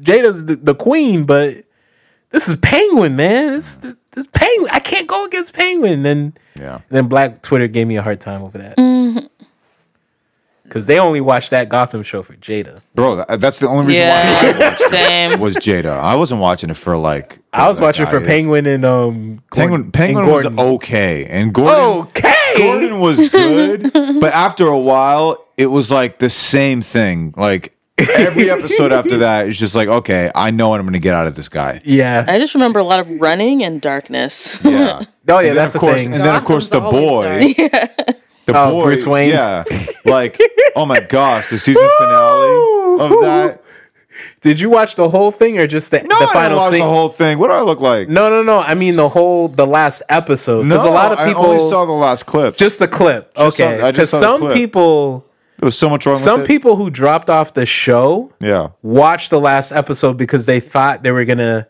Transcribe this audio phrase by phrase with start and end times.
[0.00, 1.64] Jada's the, the queen, but
[2.30, 3.52] this is Penguin, man.
[3.54, 3.76] This
[4.12, 4.70] this Penguin.
[4.72, 6.04] I can't go against Penguin.
[6.06, 6.80] And Yeah.
[6.88, 9.26] then Black Twitter gave me a hard time over that Mm-hmm.
[10.64, 12.80] because they only watched that Gotham show for Jada.
[12.94, 14.42] Bro, that- that's the only reason Yeah.
[14.42, 15.40] why I watched Same.
[15.40, 15.98] was Jada.
[15.98, 17.38] I wasn't watching it for like.
[17.52, 18.26] I was watching guy for is.
[18.26, 22.08] Penguin and um Penguin, Gordon- Penguin and was okay, and Gordon.
[22.08, 22.32] okay.
[22.56, 27.32] Gordon was good, but after a while, it was like the same thing.
[27.36, 30.98] Like every episode after that is just like, okay, I know what I'm going to
[30.98, 31.80] get out of this guy.
[31.84, 32.24] Yeah.
[32.26, 34.58] I just remember a lot of running and darkness.
[34.64, 35.04] Yeah.
[35.26, 36.12] Oh yeah, that's of the course, thing.
[36.12, 37.96] and then of course the Gotham's always boy, dark.
[38.44, 39.30] the Oh, boy, Bruce Wayne.
[39.30, 39.64] Yeah,
[40.04, 40.38] like
[40.76, 43.62] oh my gosh, the season finale of that.
[44.42, 46.70] Did you watch the whole thing or just the, No, the I didn't final watch
[46.72, 46.80] scene?
[46.80, 47.38] the whole thing.
[47.38, 48.10] What do I look like?
[48.10, 48.60] no, no, no.
[48.60, 50.66] I mean the whole the last episode.
[50.66, 52.58] No, Because a lot of I people only saw the last clip.
[52.58, 53.34] just the clip.
[53.34, 54.54] Just saw- okay, I because just saw the some clip.
[54.56, 55.26] people,
[55.64, 56.52] there was so much wrong some with it.
[56.52, 61.10] people who dropped off the show Yeah, watched the last episode because they thought they
[61.10, 61.68] were gonna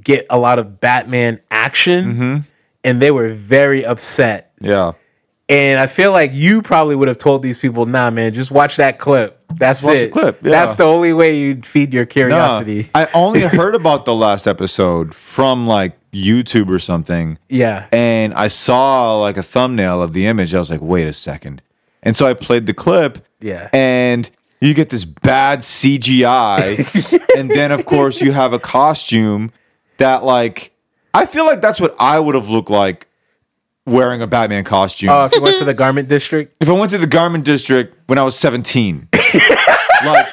[0.00, 2.36] get a lot of Batman action, Mm-hmm.
[2.84, 4.52] and they were very upset.
[4.60, 4.92] yeah.
[5.50, 8.76] And I feel like you probably would have told these people, "Nah, man, just watch
[8.76, 9.40] that clip.
[9.56, 10.12] That's Watch the it.
[10.12, 10.50] clip, yeah.
[10.50, 14.46] That's the only way you'd feed your Nah, curiosity." I only heard about the last
[14.46, 17.38] episode from like YouTube or something.
[17.48, 20.54] yeah, and I saw like a thumbnail of the image.
[20.54, 21.62] I was like, wait a second.
[22.02, 23.24] And so I played the clip.
[23.40, 23.68] Yeah.
[23.72, 27.18] And you get this bad CGI.
[27.36, 29.52] and then, of course, you have a costume
[29.98, 30.72] that, like,
[31.14, 33.08] I feel like that's what I would have looked like
[33.86, 35.10] wearing a Batman costume.
[35.10, 37.96] Oh, if you went to the garment district, if I went to the garment district
[38.06, 39.08] when I was 17,
[40.04, 40.26] like,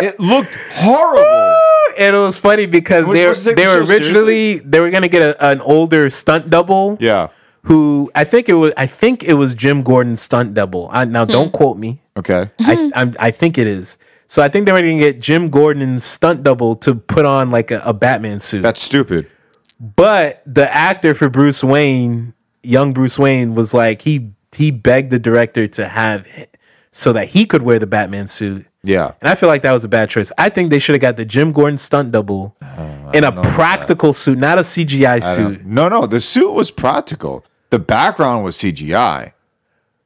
[0.00, 1.58] it looked horrible.
[1.98, 4.90] and it was funny because they were, supposed to take they were originally they were
[4.90, 6.96] gonna get a, an older stunt double.
[7.00, 7.28] Yeah.
[7.64, 10.88] Who I think it was I think it was Jim Gordon's stunt double.
[10.90, 11.56] I, now don't hmm.
[11.56, 12.02] quote me.
[12.16, 12.50] Okay.
[12.58, 12.88] I mm-hmm.
[12.94, 13.98] I'm, I think it is.
[14.26, 17.70] So I think they were gonna get Jim Gordon's stunt double to put on like
[17.70, 18.62] a, a Batman suit.
[18.62, 19.30] That's stupid.
[19.78, 25.18] but the actor for Bruce Wayne, young Bruce Wayne, was like he he begged the
[25.18, 26.56] director to have it
[26.92, 28.66] so that he could wear the Batman suit.
[28.82, 29.12] Yeah.
[29.20, 30.32] And I feel like that was a bad choice.
[30.36, 34.12] I think they should have got the Jim Gordon stunt double oh, in a practical
[34.12, 35.64] suit, not a CGI suit.
[35.64, 37.44] No, no, the suit was practical.
[37.72, 39.32] The background was CGI.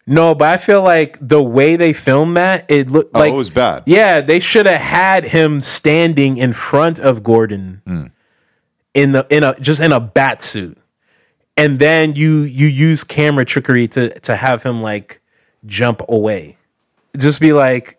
[0.06, 3.36] No, but I feel like the way they filmed that, it looked Oh, like it
[3.36, 3.82] was bad.
[3.86, 8.04] Yeah, they should have had him standing in front of Gordon Hmm.
[8.94, 10.78] in the in a just in a bat suit.
[11.56, 15.20] And then you you use camera trickery to to have him like
[15.66, 16.56] jump away.
[17.16, 17.98] Just be like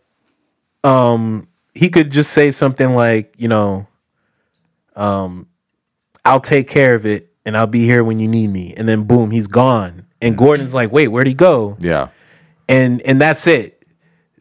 [0.86, 3.86] um he could just say something like, you know,
[4.96, 5.48] um
[6.24, 8.74] I'll take care of it and I'll be here when you need me.
[8.76, 10.06] And then boom, he's gone.
[10.22, 12.10] And Gordon's like, "Wait, where'd he go?" Yeah.
[12.68, 13.74] and and that's it.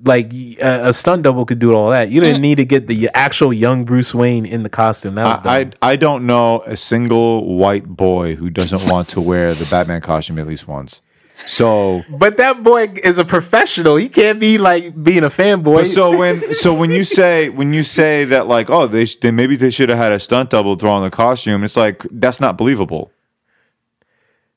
[0.04, 2.10] Like a, a stunt double could do all that.
[2.10, 5.14] You didn't need to get the actual young Bruce Wayne in the costume.
[5.14, 5.72] That was I, dumb.
[5.80, 10.00] I I don't know a single white boy who doesn't want to wear the Batman
[10.00, 11.00] costume at least once.
[11.44, 13.96] So but that boy is a professional.
[13.96, 15.76] He can't be like being a fanboy.
[15.76, 19.30] but so when so when you say when you say that like oh they, they
[19.30, 22.40] maybe they should have had a stunt double throw on the costume it's like that's
[22.40, 23.12] not believable.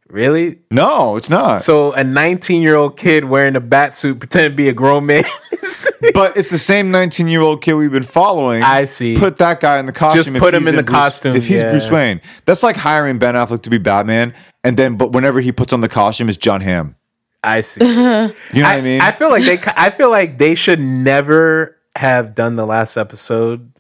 [0.10, 1.62] Really, No, it's not.
[1.62, 5.06] so a 19 year old kid wearing a bat suit pretend to be a grown
[5.06, 5.24] man.
[6.14, 8.64] but it's the same 19 year old kid we've been following.
[8.64, 9.18] I see.
[9.18, 10.36] Put that guy in the costume.
[10.36, 11.72] if put him he's in the Bruce- costume, If he's yeah.
[11.72, 14.34] Bruce Wayne, that's like hiring Ben Affleck to be Batman,
[14.64, 16.96] and then but whenever he puts on the costume, it's John Hamm.
[17.44, 17.82] I see.
[17.86, 19.00] You know what I mean?
[19.02, 19.60] I feel like they.
[19.76, 23.72] I feel like they should never have done the last episode.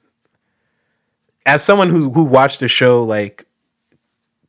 [1.45, 3.45] As someone who who watched the show like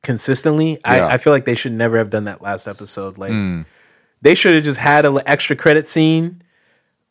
[0.03, 1.07] consistently, Yeah.
[1.07, 3.19] I, I feel like they should never have done that last episode.
[3.19, 3.63] Like hmm.
[4.23, 6.43] they should have just had an extra credit scene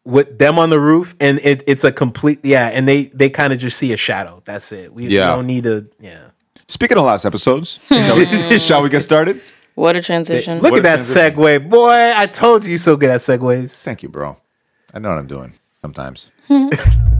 [0.05, 2.67] with them on the roof, and it, it's a complete yeah.
[2.67, 4.41] And they they kind of just see a shadow.
[4.45, 4.94] That's it.
[4.94, 6.29] We, we don't need to yeah.
[6.67, 8.25] Speaking of last episodes, shall we,
[8.59, 9.41] shall we get started?
[9.75, 10.61] What a transition.
[10.61, 11.35] Look What at that transition.
[11.38, 12.13] segue, boy!
[12.16, 13.81] I told you, you're so good at segues.
[13.83, 14.38] Thank you, bro.
[14.94, 16.29] I know what I'm doing sometimes.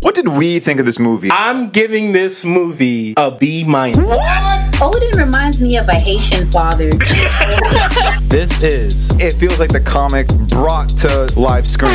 [0.00, 1.28] what did we think of this movie?
[1.32, 4.06] I'm giving this movie a B minus.
[4.06, 4.80] What?
[4.80, 6.90] Odin reminds me of a Haitian father.
[8.28, 11.94] This is It feels like the comic brought to live screen.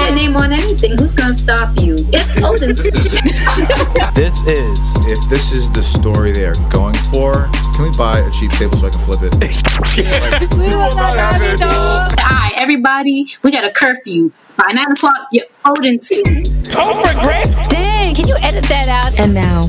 [0.00, 0.96] King, you can slap your name on anything.
[0.98, 1.96] Who's gonna stop you?
[2.12, 2.82] It's Odin's.
[4.14, 8.30] this is If this is the story they are going for, can we buy a
[8.32, 9.32] cheap table so I can flip it?
[10.30, 11.60] like, we will not have it.
[11.62, 14.32] Alright, everybody, we got a curfew.
[14.56, 16.08] By nine o'clock, you're Odin's.
[16.08, 19.18] Dang, can you edit that out?
[19.18, 19.62] And now,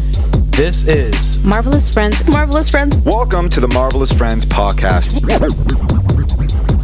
[0.51, 2.97] this is Marvelous Friends, Marvelous Friends.
[2.97, 5.19] Welcome to the Marvelous Friends podcast.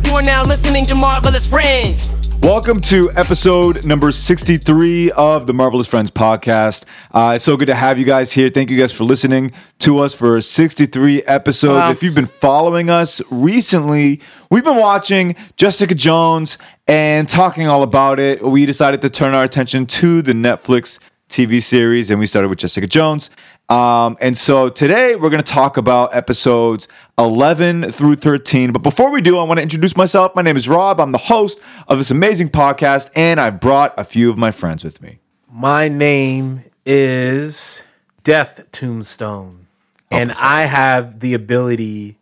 [0.05, 2.09] You are now listening to Marvelous Friends.
[2.41, 6.85] Welcome to episode number 63 of the Marvelous Friends podcast.
[7.11, 8.49] Uh, it's so good to have you guys here.
[8.49, 11.73] Thank you guys for listening to us for 63 episodes.
[11.73, 11.91] Wow.
[11.91, 16.57] If you've been following us recently, we've been watching Jessica Jones
[16.87, 18.41] and talking all about it.
[18.43, 20.99] We decided to turn our attention to the Netflix
[21.29, 23.29] TV series, and we started with Jessica Jones.
[23.69, 26.87] Um, and so today we're going to talk about episodes
[27.17, 28.71] 11 through 13.
[28.71, 30.33] But before we do, I want to introduce myself.
[30.35, 31.01] My name is Rob.
[31.01, 34.85] I'm the host of this amazing podcast, and I brought a few of my friends
[34.85, 35.19] with me.
[35.51, 37.83] My name is
[38.23, 39.67] Death Tombstone,
[40.09, 42.19] and I have the ability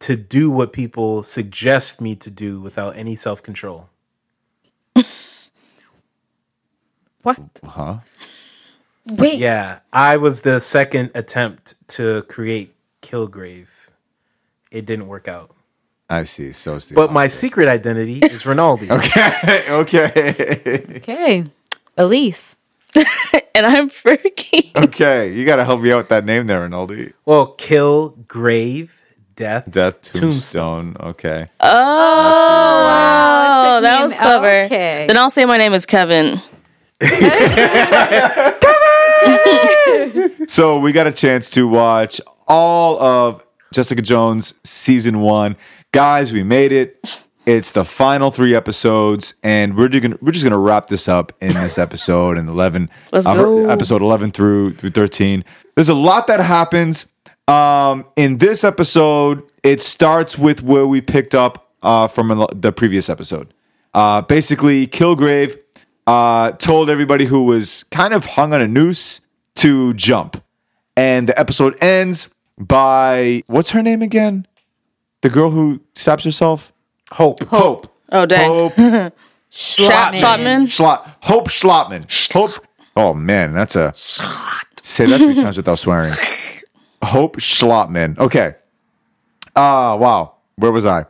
[0.00, 3.90] to do what people suggest me to do without any self control.
[7.22, 7.60] What?
[7.62, 7.98] Huh?
[9.12, 9.38] Wait.
[9.38, 13.68] Yeah, I was the second attempt to create Kilgrave.
[14.70, 15.54] It didn't work out.
[16.08, 16.52] I see.
[16.52, 18.90] So, it's the But my secret identity is Rinaldi.
[18.92, 21.44] okay, okay, Okay.
[21.96, 22.56] Elise.
[23.54, 24.74] and I'm Fergie.
[24.84, 25.32] okay.
[25.32, 27.12] You got to help me out with that name there, Rinaldi.
[27.24, 28.90] Well, Kilgrave,
[29.36, 30.96] Death, Death Tombstone.
[30.98, 31.48] Okay.
[31.60, 31.68] Oh,
[33.76, 34.64] took that was a- clever.
[34.64, 35.04] okay.
[35.06, 36.40] Then I'll say my name is Kevin.
[40.48, 45.56] So we got a chance to watch all of Jessica Jones season one.
[45.92, 47.22] Guys, we made it.
[47.46, 51.32] It's the final three episodes, and we're just gonna we're just gonna wrap this up
[51.40, 52.90] in this episode and eleven.
[53.12, 53.68] Uh.
[53.68, 55.44] Episode eleven through through thirteen.
[55.76, 57.06] There's a lot that happens.
[57.46, 63.08] Um, in this episode, it starts with where we picked up uh, from the previous
[63.08, 63.54] episode.
[63.94, 65.56] Uh, basically, Kilgrave
[66.06, 69.20] uh, told everybody who was kind of hung on a noose
[69.56, 70.42] to jump.
[70.96, 74.46] And the episode ends by what's her name again?
[75.22, 76.72] The girl who stabs herself?
[77.12, 77.42] Hope.
[77.44, 77.92] Hope.
[78.12, 78.48] Oh, dang.
[78.48, 78.72] Hope
[79.50, 80.62] Schla- Shlottman.
[80.66, 81.14] Schlot.
[81.22, 82.32] Hope Shlottman.
[82.32, 82.66] Hope.
[82.96, 86.12] Oh man, that's a say that three times without swearing.
[87.02, 88.18] Hope Shlottman.
[88.18, 88.54] Okay.
[89.56, 90.34] Ah, wow.
[90.56, 91.06] Where was I?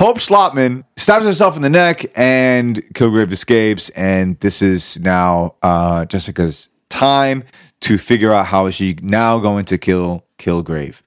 [0.00, 3.90] Hope Slotman stabs herself in the neck, and Kilgrave escapes.
[3.90, 7.44] And this is now uh, Jessica's time
[7.80, 11.02] to figure out how is she now going to kill Kilgrave.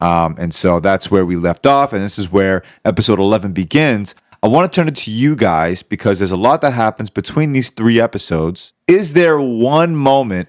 [0.00, 4.14] Um, and so that's where we left off, and this is where episode 11 begins.
[4.42, 7.52] I want to turn it to you guys because there's a lot that happens between
[7.52, 8.72] these three episodes.
[8.86, 10.48] Is there one moment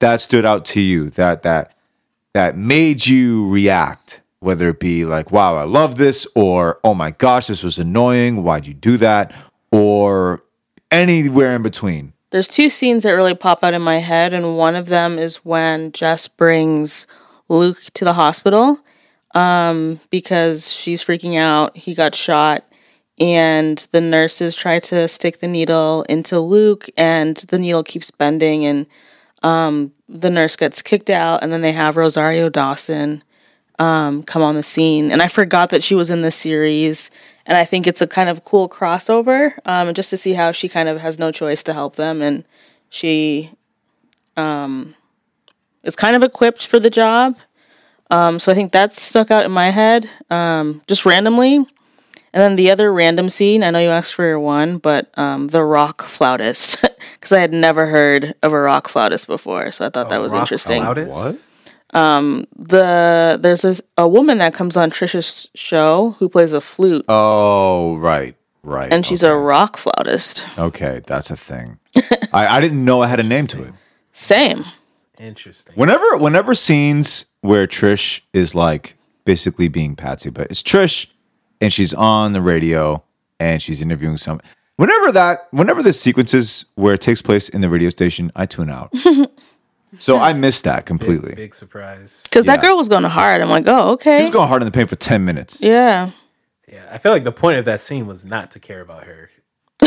[0.00, 1.74] that stood out to you that that
[2.34, 4.20] that made you react?
[4.40, 8.42] Whether it be like, "Wow, I love this," or "Oh my gosh, this was annoying.
[8.42, 9.32] Why'd you do that?"
[9.72, 10.42] or
[10.90, 12.12] anywhere in between.
[12.30, 15.44] There's two scenes that really pop out in my head, and one of them is
[15.44, 17.06] when Jess brings
[17.48, 18.78] Luke to the hospital
[19.34, 21.76] um, because she's freaking out.
[21.76, 22.64] He got shot,
[23.18, 28.64] and the nurses try to stick the needle into Luke, and the needle keeps bending,
[28.64, 28.86] and
[29.42, 33.24] um, the nurse gets kicked out, and then they have Rosario Dawson
[33.80, 35.10] um, come on the scene.
[35.10, 37.10] And I forgot that she was in the series,
[37.46, 40.68] and I think it's a kind of cool crossover, um, just to see how she
[40.68, 42.44] kind of has no choice to help them, and
[42.90, 43.50] she
[44.36, 44.94] um,
[45.82, 47.36] is kind of equipped for the job.
[48.10, 51.64] Um, so I think that stuck out in my head, um, just randomly.
[52.32, 55.48] And then the other random scene, I know you asked for your one, but um,
[55.48, 56.84] the rock flautist,
[57.14, 60.32] because I had never heard of a rock flautist before, so I thought that was
[60.32, 60.82] Rock interesting.
[60.82, 61.12] flautist?
[61.12, 61.44] What?
[61.92, 67.04] Um, the there's this a woman that comes on Trisha's show who plays a flute,
[67.08, 68.92] Oh, right, right.
[68.92, 70.46] and she's a rock flautist.
[70.58, 71.00] okay.
[71.06, 71.78] That's a thing.
[72.32, 73.74] I, I didn't know I had a name to it.
[74.12, 74.64] Same.
[75.18, 75.74] Interesting.
[75.74, 81.08] Whenever, whenever scenes where Trish is like basically being Patsy, but it's Trish,
[81.60, 83.02] and she's on the radio
[83.40, 84.40] and she's interviewing some.
[84.76, 88.70] Whenever that, whenever the sequences where it takes place in the radio station, I tune
[88.70, 88.94] out.
[89.98, 91.34] so I missed that completely.
[91.34, 92.22] Big surprise.
[92.30, 92.68] Because that Yeah.
[92.68, 93.40] girl was going hard.
[93.42, 94.22] I'm like, oh, He okay.
[94.24, 95.58] was going hard in the paint for ten minutes.
[95.60, 96.10] yeah.
[96.68, 99.30] Yeah, I feel like the point of that scene was not to care about her.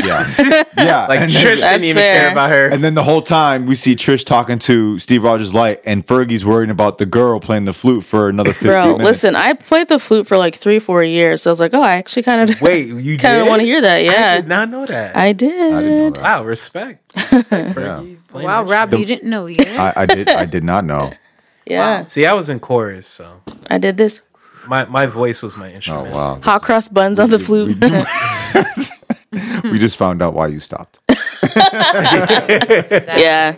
[0.43, 1.07] Yeah, yeah.
[1.07, 2.19] Like and, Trish then, That's didn't even fair.
[2.21, 2.67] care about her.
[2.67, 6.45] and then the whole time we see Trish talking to Steve Rogers Light, and Fergie's
[6.45, 9.03] worrying about the girl playing the flute for another fifteen Bro, minutes.
[9.03, 11.41] listen, I played the flute for like three, four years.
[11.43, 13.65] So I was like, oh, I actually kind of Wait, you kind of want to
[13.65, 14.03] hear that.
[14.03, 14.35] Yeah, I Yeah.
[14.37, 15.15] did not know that.
[15.15, 15.73] I did.
[15.73, 16.21] I didn't know that.
[16.23, 17.13] wow, respect.
[17.15, 18.99] respect Fergie, playing Wow, Rob, shit.
[18.99, 19.63] you didn't know either.
[19.79, 20.29] I, I did.
[20.29, 21.11] I did not know.
[21.65, 22.03] Yeah.
[22.05, 24.19] See, I was in chorus, so I did this.
[24.67, 26.13] my, my voice was my Oh instrument.
[26.13, 26.39] wow.
[26.43, 27.77] Hot cross buns on the flute.
[29.63, 30.99] we just found out why you stopped.
[31.55, 33.55] yeah.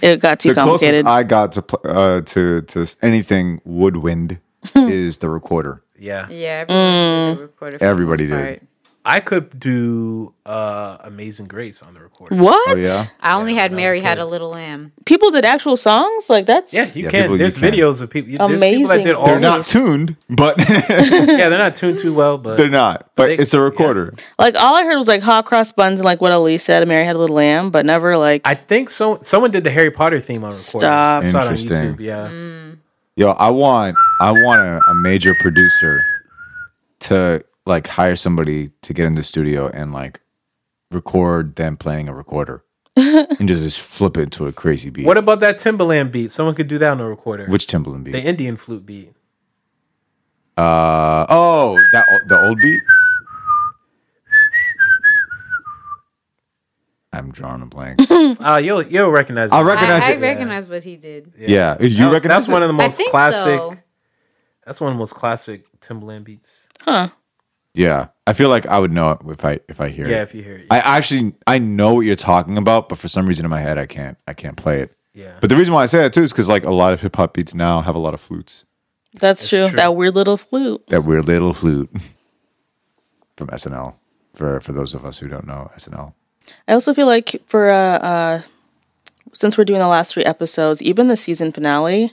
[0.00, 1.04] It got too the complicated.
[1.04, 4.40] closest I got to pl- uh, to to anything woodwind
[4.74, 5.82] is the recorder.
[5.98, 6.28] Yeah.
[6.28, 8.67] Yeah, everybody did a recorder Everybody did.
[9.08, 9.16] Part.
[9.16, 12.36] I could do uh Amazing Grace on the recorder.
[12.36, 12.76] What?
[12.76, 13.04] Oh yeah.
[13.20, 14.92] I only Yeah, had that was Mary Had a Little Lamb.
[15.04, 16.28] People did actual songs?
[16.30, 17.22] Like that's Yeah, you Yeah, can.
[17.22, 17.72] people- you There's can.
[17.72, 18.48] videos of people.
[18.48, 19.70] There's people that Amazing did all They're not this.
[19.72, 23.10] tuned, but Yeah, they're not tuned too well, but they're not.
[23.16, 24.14] But they- it's a recorder.
[24.38, 27.04] like all I heard was like hot cross buns and like what Elise said, Mary
[27.04, 29.18] had a little lamb, but never like I think so.
[29.22, 30.56] Someone did the Harry Potter theme on recorder.
[30.56, 31.24] Stop.
[31.24, 31.94] I saw it on Interesting.
[31.96, 32.00] YouTube.
[32.00, 32.78] Yeah, Mm.
[33.16, 36.04] Yo, I want I want a, a major producer
[37.00, 40.20] to like hire somebody to get in the studio and like
[40.90, 42.64] record them playing a recorder
[42.96, 45.06] and just, just flip it into a crazy beat.
[45.06, 46.32] What about that Timbaland beat?
[46.32, 47.46] Someone could do that on a recorder.
[47.46, 48.12] Which Timbaland beat?
[48.12, 49.12] the Indian flute beat.
[50.56, 52.80] uh oh, that the old beat.
[57.12, 58.00] I'm drawing a blank.
[58.10, 59.50] Uh, you'll you'll recognize.
[59.50, 59.64] I it.
[59.64, 60.20] recognize I, I it.
[60.20, 61.32] recognize what he did.
[61.38, 63.58] yeah, you That- recognize That's one of the I most think classic.
[63.58, 63.76] so.
[64.66, 66.68] That's one of the most classic Timbaland beats.
[66.82, 67.08] huh.
[67.78, 70.10] Yeah, I feel like I would know it if I if I hear it.
[70.10, 70.22] Yeah, it.
[70.22, 70.66] if you hear it.
[70.68, 73.78] I actually I know what you're talking about, but for some reason in my head
[73.78, 74.96] I can't I can't play it.
[75.14, 77.00] yeah, But the reason why I say that too is because like a lot of
[77.00, 78.64] hip hop beats now have a lot of flutes.
[79.14, 79.68] That's true.
[79.68, 79.76] true.
[79.76, 80.88] That weird little flute.
[80.88, 81.88] That weird little flute
[83.36, 83.94] from SNL.
[84.34, 86.14] For for those of us who don't know SNL.
[86.66, 88.42] I also feel like for uh, uh
[89.32, 92.12] since we're doing the last three episodes, even the season finale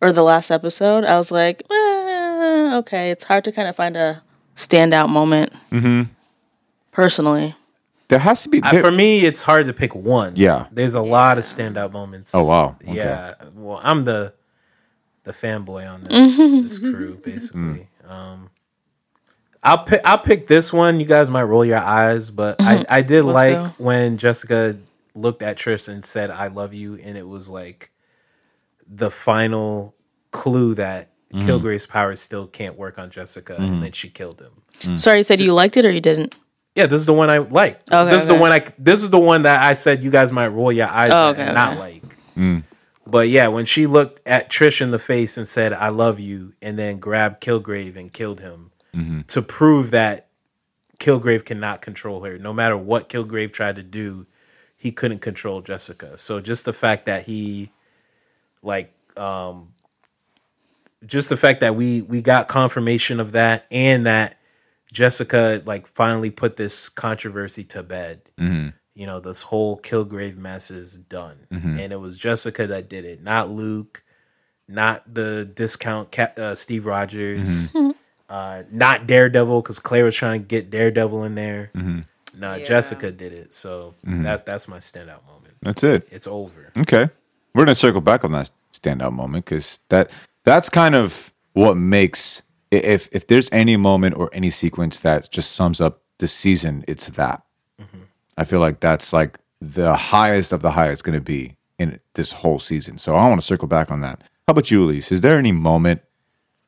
[0.00, 3.96] or the last episode, I was like, eh, okay, it's hard to kind of find
[3.96, 4.22] a
[4.60, 5.52] standout moment.
[5.70, 6.10] Mm-hmm.
[6.92, 7.54] Personally,
[8.08, 8.60] There has to be.
[8.62, 10.32] Uh, there- for me, it's hard to pick one.
[10.36, 10.66] Yeah.
[10.72, 12.32] there's a lot of standout moments.
[12.34, 12.76] Oh, wow.
[12.82, 12.94] Okay.
[12.96, 14.34] Yeah, well, I'm the
[15.24, 16.36] the fanboy on this
[16.72, 17.88] this crew, basically.
[18.08, 18.50] Um,
[19.62, 20.98] I'll pick I'll pick this one.
[21.00, 23.74] You guys might roll your eyes, but I I did Let's like go.
[23.84, 24.78] when Jessica
[25.14, 27.90] looked at Trish and said "I love you," and it was like
[28.88, 29.94] the final
[30.32, 31.48] clue that Mm-hmm.
[31.48, 34.98] Kilgrave's powers still can't work on Jessica, and then she killed him.
[34.98, 36.38] sorry, you said you liked it or you didn't.
[36.74, 37.80] Yeah, this is the one I like.
[37.92, 38.64] Okay, this is the one I.
[38.78, 41.34] This is the one that I said you guys might roll your eyes Oh, at
[41.34, 42.00] okay, and not okay.
[42.36, 42.62] like.
[43.06, 46.52] But yeah, when she looked at Trish in the face and said "I love you,"
[46.62, 48.70] and then grabbed Kilgrave and killed him
[49.28, 50.26] to prove that
[50.98, 54.26] Kilgrave cannot control her, no matter what Kilgrave tried to do,
[54.76, 56.18] he couldn't control Jessica.
[56.18, 57.70] So just the fact that he,
[58.62, 59.68] like, um,
[61.06, 64.36] just the fact that we we got confirmation of that and that
[64.92, 68.22] Jessica like finally put this controversy to bed.
[68.38, 68.68] Mm-hmm.
[68.94, 71.78] You know, this whole Kilgrave mess is done, mm-hmm.
[71.78, 74.02] and it was Jessica that did it, not Luke,
[74.68, 77.90] not the discount Ca- uh, Steve Rogers, mm-hmm.
[78.28, 81.70] uh, not Daredevil because Claire was trying to get Daredevil in there.
[81.74, 82.64] No, Yeah.
[82.64, 83.54] Jessica did it.
[83.54, 85.54] So that that's my standout moment.
[85.62, 86.06] That's it.
[86.10, 86.72] It's over.
[86.76, 87.08] Okay,
[87.54, 90.10] we're gonna circle back on that standout moment because that
[90.44, 95.52] that's kind of what makes if if there's any moment or any sequence that just
[95.52, 97.42] sums up the season, it's that.
[98.36, 102.00] I feel like that's like the highest of the high it's going to be in
[102.14, 102.96] this whole season.
[102.96, 104.22] So I want to circle back on that.
[104.46, 105.12] How about you, Elise?
[105.12, 106.00] Is there any moment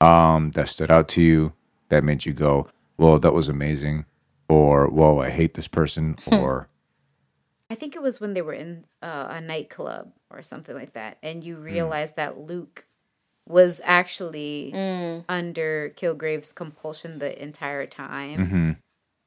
[0.00, 1.54] um, that stood out to you
[1.88, 4.04] that made you go, "Well, that was amazing,"
[4.48, 6.68] or "Whoa, I hate this person," or
[7.70, 11.18] I think it was when they were in uh, a nightclub or something like that,
[11.22, 12.86] and you realize that Luke
[13.48, 15.24] was actually mm.
[15.28, 18.46] under Kilgrave's compulsion the entire time.
[18.46, 18.70] Mm-hmm.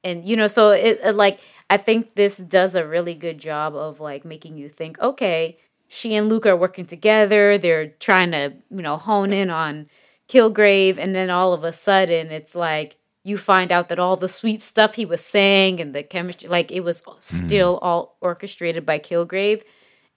[0.04, 3.76] And you know, so it, it like I think this does a really good job
[3.76, 5.58] of like making you think, okay,
[5.88, 7.58] she and Luke are working together.
[7.58, 9.88] They're trying to, you know, hone in on
[10.30, 14.28] Kilgrave, and then all of a sudden, it's like you find out that all the
[14.28, 17.20] sweet stuff he was saying and the chemistry, like it was mm-hmm.
[17.20, 19.64] still all orchestrated by Kilgrave.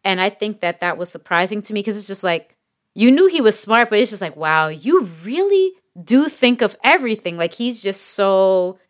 [0.05, 2.55] And I think that that was surprising to me because it's just like
[2.99, 5.71] you knew he was smart, but it's just like, wow, you really
[6.03, 7.37] do think of everything.
[7.37, 8.81] Like he's just so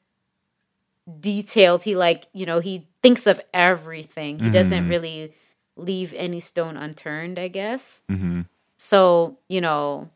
[1.21, 1.83] detailed.
[1.83, 4.39] He like, you know, he thinks of everything.
[4.39, 4.89] He doesn't mm-hmm.
[4.89, 5.35] really
[5.77, 8.03] leave any stone unturned, I guess.
[8.09, 8.43] Mm-hmm.
[8.79, 10.09] So, you know,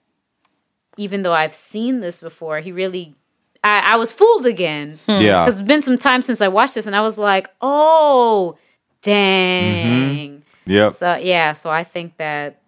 [0.97, 3.15] even though I've seen this before, he really
[3.63, 5.01] I, I was fooled again.
[5.05, 5.21] Hmm.
[5.21, 8.57] yeah, Because it's been some time since I watched this and I was like, oh
[8.57, 9.01] mm-hmm.
[9.03, 10.43] dang.
[10.65, 12.62] yeah, So yeah, so I think that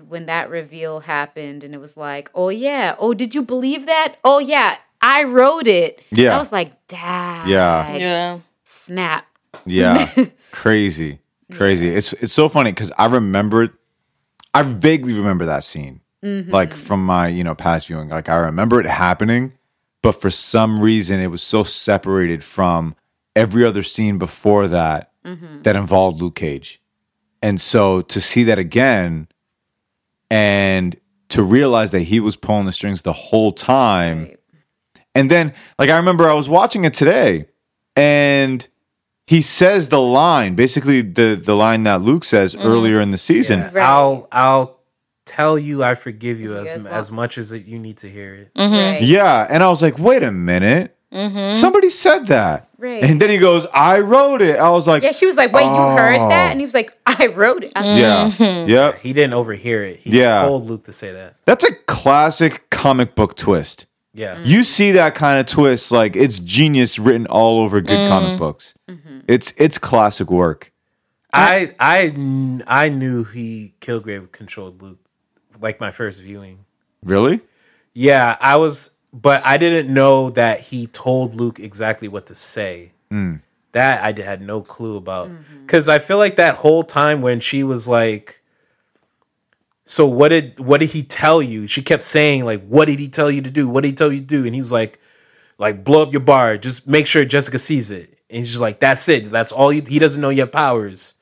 [0.00, 4.16] when that reveal happened and it was like, oh yeah, oh did you believe that?
[4.24, 6.02] Oh yeah, I wrote it.
[6.10, 6.34] Yeah.
[6.34, 7.48] I was like, dang.
[7.48, 7.96] Yeah.
[7.96, 8.38] Yeah.
[8.64, 9.26] Snap.
[9.64, 10.10] Yeah,
[10.52, 11.20] crazy,
[11.52, 11.88] crazy.
[11.88, 13.72] It's it's so funny because I remembered,
[14.52, 16.50] I vaguely remember that scene, mm-hmm.
[16.50, 18.08] like from my you know past viewing.
[18.08, 19.52] Like I remember it happening,
[20.02, 22.94] but for some reason it was so separated from
[23.34, 25.62] every other scene before that mm-hmm.
[25.62, 26.80] that involved Luke Cage,
[27.42, 29.28] and so to see that again,
[30.30, 30.96] and
[31.28, 34.36] to realize that he was pulling the strings the whole time Right.
[35.16, 37.46] And then, like, I remember I was watching it today,
[37.96, 38.68] and
[39.26, 43.60] he says the line, basically the the line that Luke says earlier in the season.
[43.60, 43.70] Yeah.
[43.72, 43.82] Right.
[43.82, 44.80] I'll I'll
[45.24, 48.34] tell you I forgive you If you as as much as you need to hear
[48.34, 48.50] it.
[48.56, 49.00] Right.
[49.00, 51.54] Yeah, and I was like, wait a minute, Mm-hmm.
[51.58, 53.02] somebody said that, Right.
[53.02, 54.58] and then he goes, I wrote it.
[54.58, 56.28] I was like, Yeah, she was like, "Wait, you heard Oh.
[56.28, 58.70] that?" And he was like, "I wrote it." I was like, yeah, mm-hmm.
[58.70, 59.00] yep.
[59.00, 60.00] He didn't overhear it.
[60.00, 60.42] He Yeah.
[60.42, 61.36] told Luke to say that.
[61.46, 63.86] That's a classic comic book twist.
[64.12, 64.36] Yeah.
[64.36, 64.46] Mm.
[64.46, 68.08] You see that kind of twist, like it's genius written all over good mm.
[68.08, 68.74] comic books.
[68.88, 69.20] Mm-hmm.
[69.28, 70.72] It's it's classic work.
[71.32, 74.98] I I I knew he Kilgrave controlled Luke
[75.60, 76.64] like my first viewing.
[77.02, 77.40] Really?
[77.92, 82.92] Yeah, I was but I didn't know that he told Luke exactly what to say.
[83.10, 83.40] Mm.
[83.72, 85.30] That I had no clue about.
[85.66, 88.42] Cuz I feel like that whole time when she was like
[89.84, 91.66] so what did what did he tell you?
[91.66, 93.68] She kept saying like what did he tell you to do?
[93.68, 94.44] What did he tell you to do?
[94.44, 94.98] And he was like
[95.58, 96.58] like blow up your bar.
[96.58, 98.18] Just make sure Jessica sees it.
[98.28, 99.30] And he's just like that's it.
[99.30, 101.14] That's all you, he doesn't know you have powers.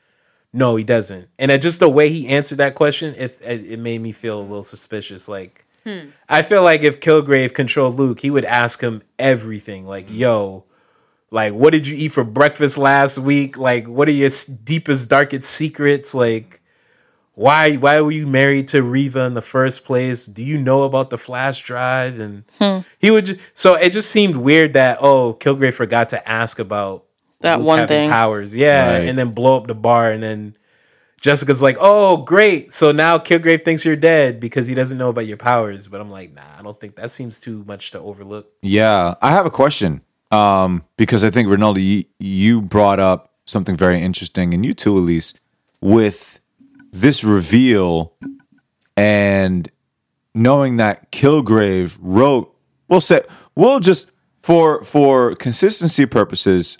[0.52, 1.28] No, he doesn't.
[1.36, 4.62] And just the way he answered that question, it it made me feel a little
[4.62, 5.28] suspicious.
[5.28, 6.10] Like, Hmm.
[6.28, 9.86] I feel like if Kilgrave controlled Luke, he would ask him everything.
[9.86, 10.14] Like, hmm.
[10.14, 10.64] yo,
[11.30, 13.56] like, what did you eat for breakfast last week?
[13.58, 14.30] Like, what are your
[14.64, 16.14] deepest, darkest secrets?
[16.14, 16.60] Like,
[17.34, 20.24] why why were you married to Reva in the first place?
[20.26, 22.18] Do you know about the flash drive?
[22.20, 22.78] And hmm.
[22.98, 23.26] he would.
[23.26, 27.04] Ju- so it just seemed weird that oh, Kilgrave forgot to ask about
[27.40, 28.08] That Luke one thing.
[28.10, 28.54] powers.
[28.54, 29.08] Yeah, Right.
[29.08, 30.56] and then blow up the bar, and then
[31.24, 32.70] Jessica's like, "Oh, great!
[32.74, 36.10] So now Kilgrave thinks you're dead because he doesn't know about your powers." But I'm
[36.10, 39.50] like, "Nah, I don't think that seems too much to overlook." Yeah, I have a
[39.50, 40.02] question.
[40.30, 44.98] Um, because I think Ronaldo, you, you brought up something very interesting, and you too,
[44.98, 45.32] Elise,
[45.80, 46.40] with
[46.92, 48.12] this reveal
[48.94, 49.70] and
[50.34, 52.54] knowing that Kilgrave wrote.
[52.86, 53.22] We'll say
[53.54, 54.10] we'll just
[54.42, 56.76] for for consistency purposes.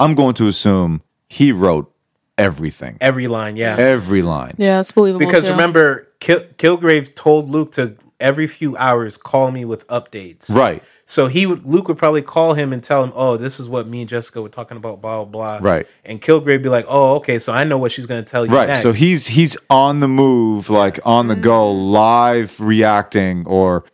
[0.00, 1.93] I'm going to assume he wrote
[2.38, 4.54] everything, Every line, yeah, every line.
[4.58, 5.24] Yeah, it's believable.
[5.24, 5.50] because too.
[5.50, 10.50] remember, Kil- Kilgrave told Luke to every few hours call me with updates.
[10.54, 13.68] Right, So he would Luke would probably call him and tell him, "Oh, this is
[13.68, 15.58] what me and Jessica were talking about." Blah blah.
[15.58, 15.70] blah.
[15.70, 15.86] Right.
[16.04, 18.54] And Kilgrave be like, "Oh, okay, so I know what she's going to tell you."
[18.54, 18.68] right.
[18.68, 18.82] Next.
[18.82, 21.92] So he's he's on the move, like on the go, mm.
[21.92, 23.84] live reacting, or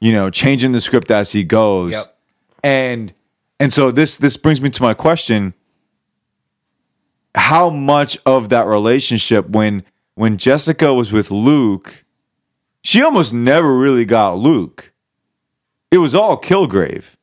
[0.00, 1.92] you know, changing the script as he goes.
[1.92, 2.18] Yep.
[2.64, 3.12] And
[3.60, 5.54] and so this this brings me to my question:
[7.36, 12.04] How much of that relationship when when Jessica was with Luke,
[12.82, 14.92] she almost never really got Luke.
[15.90, 17.14] It was all Kilgrave,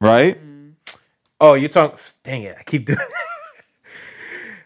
[0.00, 0.38] right?
[1.40, 1.98] Oh, you're talking.
[2.24, 2.56] Dang it!
[2.58, 2.98] I keep doing.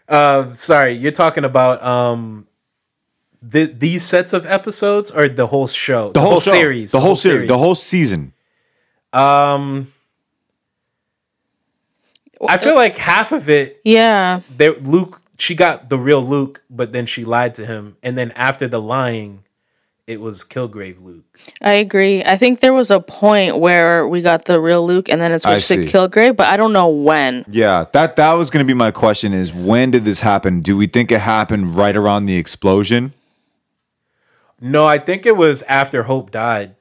[0.07, 2.47] uh, sorry, you're talking about um,
[3.51, 7.15] th- these sets of episodes or the whole show, The, whole, show, series, the whole
[7.15, 8.33] series, the whole season.
[9.11, 9.91] Um,
[12.47, 16.91] I feel like half of it, yeah, there, Luke, she got the real Luke, but
[16.93, 19.43] then she lied to him, and then after the lying,
[20.05, 21.25] it was Kilgrave Luke.
[21.61, 22.23] I agree.
[22.23, 25.41] I think there was a point where we got the real Luke, and then it
[25.41, 25.91] switched to see.
[25.91, 27.43] Kilgrave, but I don't know when.
[27.49, 30.61] Yeah, that that was going to be my question: is when did this happen?
[30.61, 33.13] Do we think it happened right around the explosion?
[34.61, 36.75] No, I think it was after Hope died,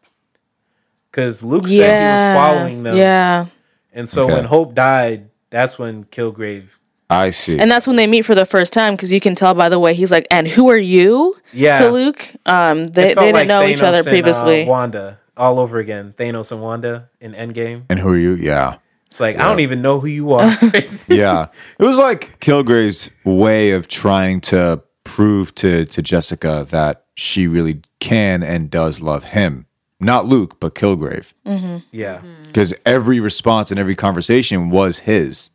[1.11, 2.97] because Luke said he was following them.
[2.97, 3.47] yeah,
[3.93, 4.35] And so Okay.
[4.35, 6.69] when Hope died, that's when Kilgrave.
[7.09, 7.57] I see.
[7.59, 9.79] and that's when they meet for the first time because you can tell by the
[9.79, 11.79] way he's like, "And who are you?" Yeah.
[11.79, 12.27] to Luke.
[12.47, 14.65] Um, they they didn't like know each other and, uh, previously.
[14.65, 16.15] Wanda all over again.
[16.19, 17.85] Thanos and Wanda in Endgame.
[17.91, 18.33] and who are you?
[18.35, 20.47] Yeah, It's like I don't even know who you are.
[21.09, 21.47] yeah.
[21.79, 27.83] It was like Kilgrave's way of trying to prove to to Jessica that she really
[28.01, 29.66] can and does love him,
[29.99, 31.79] not Luke, but Kilgrave, mm-hmm.
[31.91, 32.45] yeah, mm-hmm.
[32.47, 35.51] because every response and every conversation was his,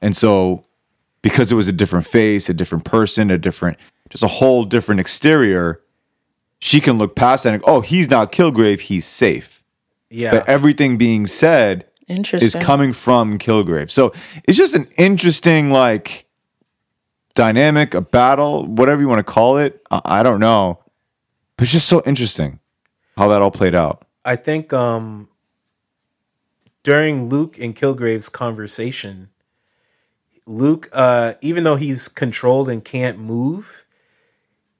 [0.00, 0.66] and so
[1.26, 3.76] because it was a different face, a different person, a different,
[4.10, 5.80] just a whole different exterior.
[6.60, 9.64] She can look past that and go, oh, he's not Kilgrave, he's safe.
[10.08, 10.30] yeah.
[10.30, 13.90] But everything being said is coming from Kilgrave.
[13.90, 14.12] So
[14.44, 16.26] it's just an interesting like
[17.34, 19.84] dynamic, a battle, whatever you want to call it.
[19.90, 20.78] I, I don't know.
[21.56, 22.60] But it's just so interesting
[23.16, 24.06] how that all played out.
[24.24, 25.28] I think um
[26.82, 29.30] during Luke and Kilgrave's conversation,
[30.46, 33.84] Luke, uh, even though he's controlled and can't move,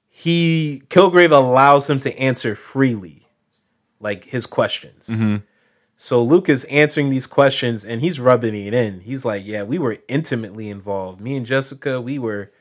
[0.09, 3.27] he Kilgrave allows him to answer freely,
[4.01, 5.11] like his questions.
[5.97, 9.01] So Luke is answering these questions and he's rubbing it in.
[9.01, 11.21] He's like, "Yeah, we were intimately involved.
[11.21, 12.53] Me and Jessica, we were,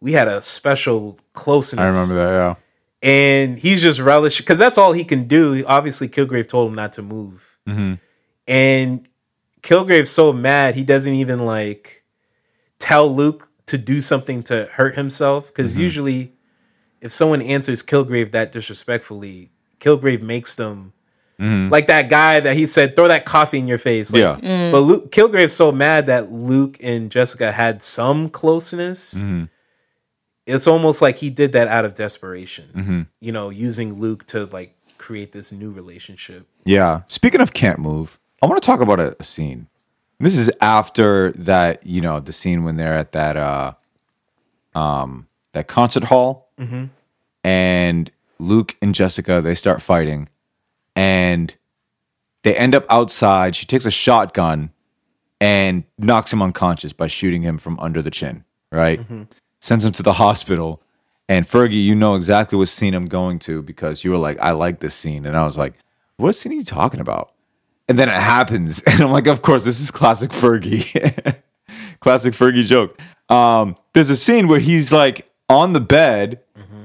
[0.00, 2.54] we had a special closeness." I remember that, yeah.
[3.02, 5.64] And he's just relishing because that's all he can do.
[5.66, 7.44] Obviously, Kilgrave told him not to move.
[7.68, 7.94] Mm-hmm.
[8.46, 9.06] and
[9.60, 12.04] Kilgrave's so mad he doesn't even like
[12.78, 15.82] tell Luke to do something to hurt himself because mm-hmm.
[15.82, 16.32] usually
[17.00, 20.92] if someone answers Kilgrave that disrespectfully, Kilgrave makes them
[21.38, 21.70] mm-hmm.
[21.70, 24.12] like that guy that he said throw that coffee in your face.
[24.12, 24.36] Like, Yeah.
[24.40, 24.72] Mm.
[24.72, 29.14] but Luke Kilgrave's so mad that Luke and Jessica had some closeness.
[30.48, 33.06] It's almost like he did that out of desperation.
[33.20, 36.46] You know, using Luke to like create this new relationship.
[36.64, 37.02] Yeah.
[37.06, 39.68] Speaking of can't move, I want to talk about a, a scene.
[40.20, 43.74] This is after that, you know, the scene when they're at that uh
[44.74, 46.48] um that concert hall
[47.44, 50.28] and Luke and Jessica they start fighting
[50.96, 51.54] and
[52.42, 53.54] they end up outside.
[53.54, 54.70] She takes a shotgun
[55.40, 59.00] and knocks him unconscious by shooting him from under the chin, right?
[59.60, 60.82] Sends him to the hospital.
[61.28, 64.52] And Fergie, you know exactly what scene I'm going to because you were like, I
[64.52, 65.26] like this scene.
[65.26, 65.74] And I was like,
[66.16, 67.32] what scene are you talking about?
[67.88, 68.82] And then it happens.
[68.86, 71.36] And I'm like, of course, this is classic Fergie.
[72.00, 73.00] classic Fergie joke.
[73.28, 76.40] Um, there's a scene where he's like on the bed,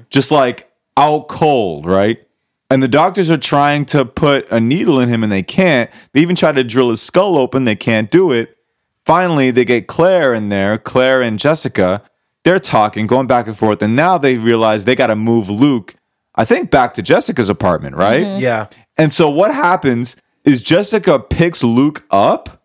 [0.10, 2.26] just like out cold, right?
[2.70, 5.90] And the doctors are trying to put a needle in him and they can't.
[6.12, 8.58] They even try to drill his skull open, they can't do it.
[9.06, 12.02] Finally, they get Claire in there, Claire and Jessica.
[12.44, 15.96] They're talking, going back and forth, and now they realize they got to move Luke,
[16.36, 18.24] I think, back to Jessica's apartment, right?
[18.26, 18.42] Mm-hmm.
[18.42, 18.68] Yeah.
[18.98, 22.62] And so what happens is Jessica picks Luke up,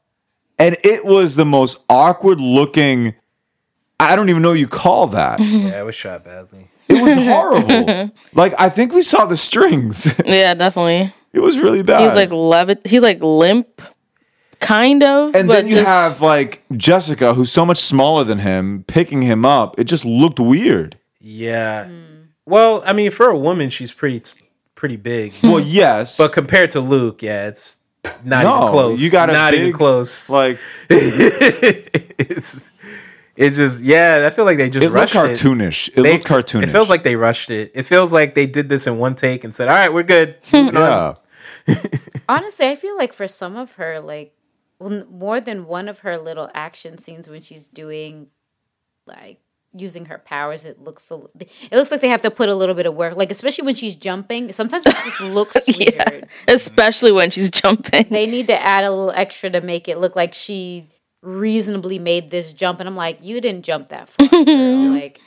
[0.58, 3.14] and it was the most awkward looking.
[4.00, 5.38] I don't even know what you call that.
[5.40, 6.68] Yeah, it was shot badly.
[6.88, 8.10] It was horrible.
[8.34, 10.12] like I think we saw the strings.
[10.24, 11.12] Yeah, definitely.
[11.32, 12.02] it was really bad.
[12.02, 12.84] He's like levit.
[12.86, 13.80] He's like limp,
[14.60, 15.34] kind of.
[15.34, 19.22] and but then you just- have like Jessica, who's so much smaller than him, picking
[19.22, 19.78] him up.
[19.78, 20.96] It just looked weird.
[21.20, 21.88] Yeah.
[22.46, 24.22] Well, I mean, for a woman, she's pretty
[24.74, 25.34] pretty big.
[25.42, 27.80] Well, yes, but compared to Luke, yeah, it's
[28.24, 29.00] not No, even close.
[29.00, 30.30] you got a not even close.
[30.30, 32.70] like it's
[33.36, 34.24] it's just yeah.
[34.26, 35.44] I feel like they just it looked rushed it.
[35.44, 35.88] cartoonish.
[35.96, 36.62] It They- looked cartoonish.
[36.64, 37.70] It feels like they rushed it.
[37.74, 40.36] It feels like they did this in one take and said, "All right, we're good."
[40.52, 41.14] Yeah.
[42.28, 44.37] Honestly, I feel like for some of her, like well, n-
[44.80, 48.28] more than one of her little action scenes when she's doing
[49.06, 49.40] like
[49.74, 52.54] using her powers, it looks a, l- it looks like they have to put a
[52.54, 53.16] little bit of work.
[53.16, 56.04] Like especially when she's jumping, sometimes it just looks Yeah.
[56.10, 56.28] weird.
[56.46, 58.06] especially when she's jumping.
[58.08, 60.88] They need to add a little extra to make it look like she
[61.22, 62.80] reasonably made this jump.
[62.80, 64.28] And I'm like, you didn't jump that far.
[64.28, 64.90] girl.
[64.94, 65.20] like,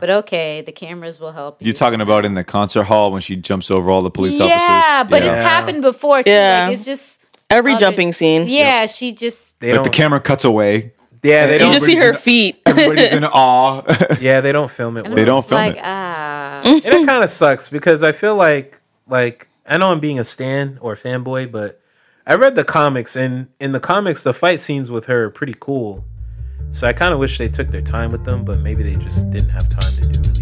[0.00, 1.66] but okay, the cameras will help you.
[1.66, 4.58] You're talking about in the concert hall when she jumps over all the police officers?
[4.58, 5.10] yeah, officers.
[5.10, 6.22] but it's happened before.
[6.22, 6.30] Too.
[6.30, 6.64] Yeah.
[6.66, 7.20] Like, it's just
[7.52, 8.48] Every other- jumping scene.
[8.48, 9.84] Yeah, she just They Like don't.
[9.84, 10.92] the camera cuts away.
[11.22, 11.68] yeah, they You don't.
[11.68, 12.60] You just see her feet.
[12.66, 13.82] Everybody's in awe.
[14.20, 15.00] yeah, they don't film it.
[15.06, 15.16] and Well.
[15.16, 15.82] They don't it's film like, it.
[15.84, 20.18] Ah, and it kind of sucks because I feel like like I know I'm being
[20.18, 21.80] a stan or fanboy, but
[22.26, 25.54] I read the comics and in the comics the fight scenes with her are pretty
[25.58, 26.04] cool.
[26.70, 29.30] So I kind of wish they took their time with them, but maybe they just
[29.30, 30.41] didn't have time to do really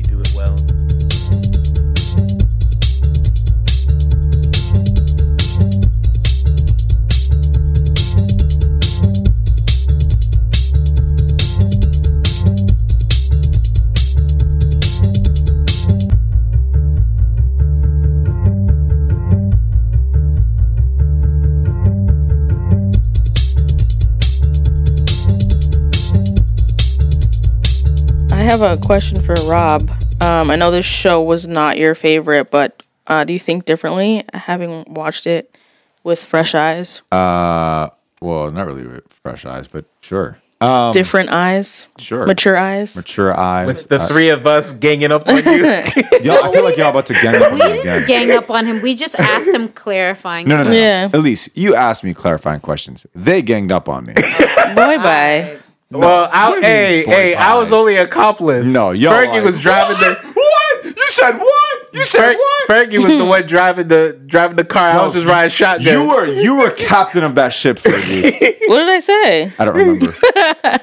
[28.50, 29.90] have a question for Rob.
[30.20, 34.24] Um, I know this show was not your favorite, but uh, do you think differently
[34.34, 35.56] having watched it
[36.02, 40.38] with fresh eyes, uh, well, not really with fresh eyes, but sure.
[40.62, 42.26] Um, different eyes, sure.
[42.26, 42.96] mature eyes?
[42.96, 43.66] Mature eyes.
[43.68, 45.42] With the Uh, three of us ganging up on you.
[46.22, 48.06] y'all, I feel like y'all about to gang up on we didn't again.
[48.06, 48.82] gang up on him.
[48.82, 50.48] We just asked him clarifying.
[50.48, 51.06] No, no, no, Yeah.
[51.06, 51.20] no.
[51.20, 53.06] Elise, you asked me clarifying questions.
[53.14, 54.14] They ganged up on me.
[54.14, 55.58] Boy, bye.
[55.90, 58.72] Well, I, What do you mean, hey, hey, I was only accomplice.
[58.72, 60.14] No, y'all Fergie like- was driving the.
[60.34, 60.84] what?
[60.84, 61.59] You said what?
[61.92, 62.68] You said Fer- what?
[62.68, 64.90] Fergie was the one driving the driving the car.
[64.90, 65.92] I was just riding shotgun.
[65.92, 68.56] You were you were captain of that ship, Fergie.
[68.70, 69.52] What did I say?
[69.58, 70.14] I don't remember.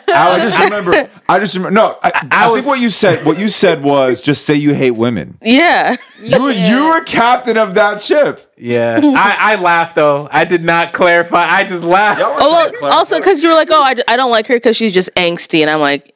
[0.09, 1.09] I just remember.
[1.29, 1.73] I just remember.
[1.73, 3.25] No, I, I, was- think what you said.
[3.25, 5.37] What you said was just say you hate women.
[5.41, 5.95] Yeah.
[6.21, 8.51] You were you were captain of that ship.
[8.57, 10.27] Yeah, I, I laughed though.
[10.29, 11.45] I did not clarify.
[11.47, 12.19] I just laughed.
[12.21, 14.93] Oh, well, also because you were like, oh, I, I don't like her because she's
[14.93, 16.13] just angsty, and I'm like,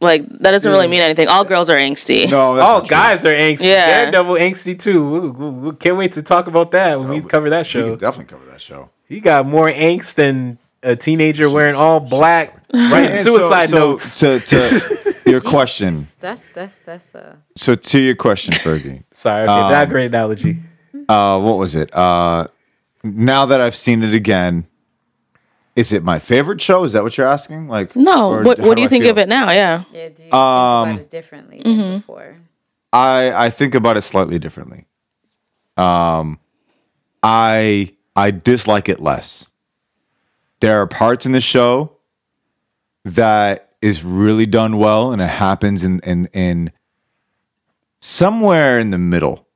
[0.00, 1.28] like that doesn't really mean anything.
[1.28, 2.30] All girls are angsty.
[2.30, 2.96] No, that's All not true.
[2.96, 3.64] guys are angsty.
[3.64, 4.02] Yeah.
[4.02, 5.08] Daredevil angsty too.
[5.10, 7.88] We, we- we can't wait to talk about that when we cover that We show.
[7.90, 8.90] can definitely cover that show.
[9.06, 14.18] He got more angst than a teenager wearing all black, writing suicide so- so notes.
[14.20, 16.02] To, to your question.
[16.20, 19.04] That's that's that's uh So to your question, Fergie.
[19.12, 20.58] Sorry, okay, Um, that great analogy.
[21.08, 21.94] Uh, what was it?
[21.94, 22.46] Uh,
[23.02, 24.66] now that I've seen it again,
[25.80, 26.84] is it my favorite show?
[26.84, 27.68] Is that what you're asking?
[27.68, 29.12] Like No, what what do you I think feel?
[29.12, 29.50] of it now?
[29.50, 29.84] Yeah.
[29.92, 32.36] Yeah, do you Um, think about it differently than before?
[32.92, 34.86] I I think about it slightly differently.
[35.76, 36.38] Um,
[37.22, 39.46] I I dislike it less.
[40.60, 41.92] There are parts in the show
[43.04, 46.70] that is really done well, and it happens in in in
[48.00, 49.46] somewhere in the middle.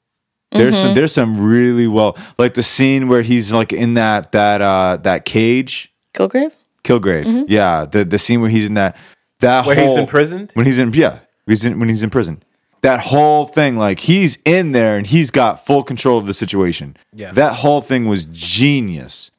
[0.52, 4.62] There's some there's some really well like the scene where he's like in that that
[4.62, 6.52] uh that cage Kilgrave?
[6.84, 7.24] Kilgrave.
[7.24, 7.44] Mm-hmm.
[7.48, 8.96] Yeah, the the scene where he's in that
[9.40, 10.50] that Where he's whole- imprisoned?
[10.54, 12.42] When he's in yeah, he's in when he's in prison.
[12.82, 16.96] That whole thing, like he's in there and he's got full control of the situation.
[17.14, 17.32] Yeah.
[17.32, 19.30] that whole thing was genius.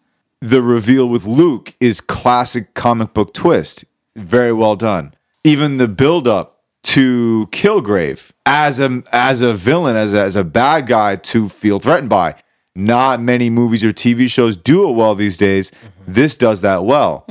[0.41, 3.85] The reveal with Luke is classic comic book twist.
[4.15, 5.13] Very well done.
[5.43, 10.43] Even the build up to Kilgrave as a as a villain, as a, as a
[10.43, 12.35] bad guy to feel threatened by.
[12.75, 15.71] Not many movies or TV shows do it well these days.
[16.07, 17.25] This does that well.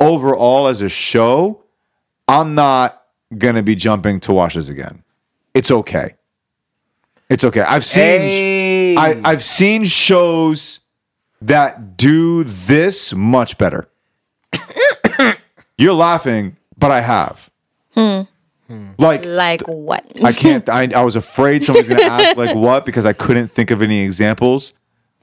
[0.00, 1.62] Overall, as a show,
[2.26, 3.02] I'm not
[3.36, 5.02] gonna be jumping to watch this again.
[5.54, 6.14] It's okay.
[7.28, 7.60] It's okay.
[7.60, 8.96] I've seen Hey.
[8.96, 10.80] I, I've seen shows
[11.42, 13.88] that do this much better.
[15.76, 17.50] You're laughing, but I have.
[17.94, 18.22] Hmm.
[18.98, 20.22] Like Like what?
[20.24, 20.68] I can't.
[20.68, 23.80] I, I was afraid somebody's going to ask like what because I couldn't think of
[23.82, 24.74] any examples.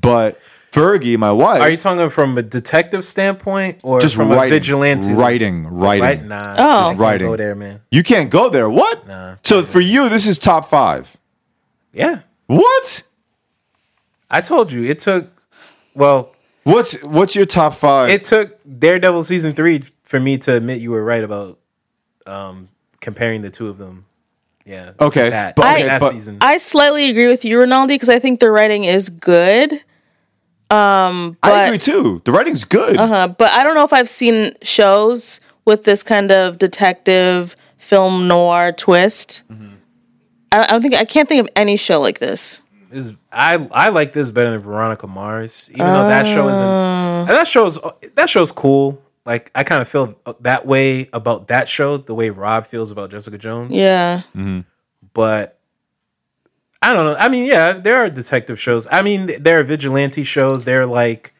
[0.05, 0.39] But
[0.71, 4.55] Fergie, my wife, Are you talking from a detective standpoint or just from writing, a
[4.55, 5.13] vigilante?
[5.13, 6.01] writing, writing.
[6.03, 6.23] Right?
[6.25, 6.53] Nah.
[6.57, 6.69] Oh.
[6.79, 7.27] I can't Writing.
[7.27, 7.81] Go there, man.
[7.91, 8.69] You can't go there.
[8.69, 9.07] What?
[9.07, 9.35] Nah.
[9.43, 11.17] So for you, this is top five.
[11.93, 12.21] Yeah.
[12.47, 13.03] What?
[14.29, 15.29] I told you it took.
[15.93, 16.31] Well,
[16.63, 18.09] What's what's your top five?
[18.09, 21.59] it took Daredevil season three for me to admit you were right about
[22.25, 22.69] um,
[23.01, 24.05] comparing the two of them.
[24.65, 24.93] Yeah.
[24.99, 26.39] Okay, That, but- that but- season.
[26.41, 29.83] I slightly agree with you, Ronaldo, because I think the writing is good.
[30.71, 32.21] Um, but, I agree too.
[32.25, 32.97] The writing's good.
[32.97, 33.27] Uh huh.
[33.29, 38.71] but I don't know if I've seen shows with this kind of detective film noir
[38.71, 39.43] twist.
[40.51, 42.61] I, I don't think I can't think of any show like this.
[42.91, 46.65] is I I like this better than Veronica Mars, even though that show isn't.
[46.65, 47.79] and that show's
[48.15, 49.01] that show's cool.
[49.25, 53.11] Like I kind of feel that way about that show, the way Rob feels about
[53.11, 53.71] Jessica Jones.
[53.71, 54.21] Yeah,
[55.13, 55.59] but
[56.85, 57.17] I don't know.
[57.17, 58.87] I mean, yeah, there are detective shows.
[58.91, 60.65] I mean, there are vigilante shows.
[60.65, 61.33] They're like,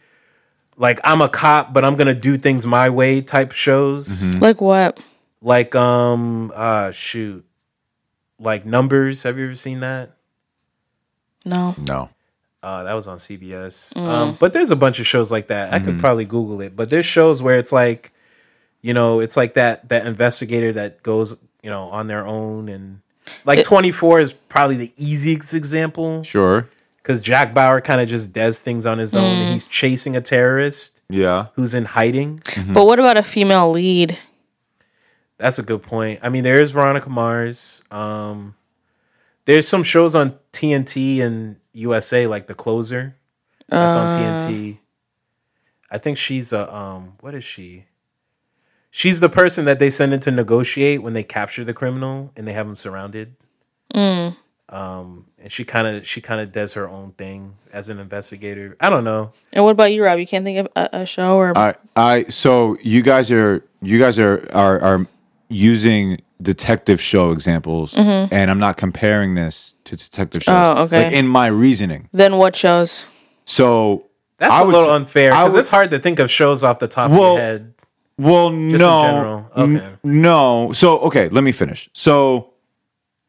[0.75, 4.35] like I'm a cop, but I'm gonna do things my way type shows.
[4.41, 4.99] like what?
[5.43, 7.45] Like, um, uh, shoot,
[8.39, 9.21] like Numbers.
[9.21, 10.17] Have you ever seen that?
[11.45, 11.75] No.
[11.77, 12.09] No.
[12.63, 13.95] Uh, that was on CBS.
[13.95, 15.71] Um, but there's a bunch of shows like that.
[15.71, 16.75] I could probably Google it.
[16.75, 18.11] But there's shows where it's like,
[18.81, 23.01] you know, it's like that that investigator that goes, you know, on their own and
[23.45, 26.69] like 24 is probably the easiest example Sure.
[26.97, 29.23] because Jack Bauer kind of just does things on his own.
[29.23, 31.47] And he's chasing a terrorist Yeah.
[31.55, 32.39] who's in hiding.
[32.67, 34.17] But what about a female lead?
[35.37, 36.19] That's a good point.
[36.23, 37.83] I mean, there is Veronica Mars.
[37.91, 38.55] Um,
[39.45, 43.15] there's some shows on TNT and USA, like The Closer.
[43.67, 44.77] That's on TNT.
[45.91, 47.13] I think she's a um.
[47.19, 47.85] What is she?
[48.97, 52.47] She's the person that they send in to negotiate when they capture the criminal and
[52.47, 53.35] they have him surrounded.
[53.93, 58.77] Um, and she kind of she kind of does her own thing as an investigator.
[58.79, 59.33] I don't know.
[59.51, 60.17] And what about you, Rob?
[60.17, 63.99] You can't think of a, a show or I I so you guys are you
[63.99, 65.07] guys are are are
[65.49, 70.55] using detective show examples and I'm not comparing this to detective shows.
[70.55, 71.03] Oh, okay.
[71.05, 72.07] Like in my reasoning.
[72.13, 73.07] then what shows?
[73.43, 74.07] So
[74.39, 76.87] That's I a little t- unfair because it's hard to think of shows off the
[76.87, 77.73] top Well, of your head.
[78.17, 79.51] Well, in no, general.
[79.55, 80.71] N- no.
[80.71, 81.89] So okay, let me finish.
[81.93, 82.53] So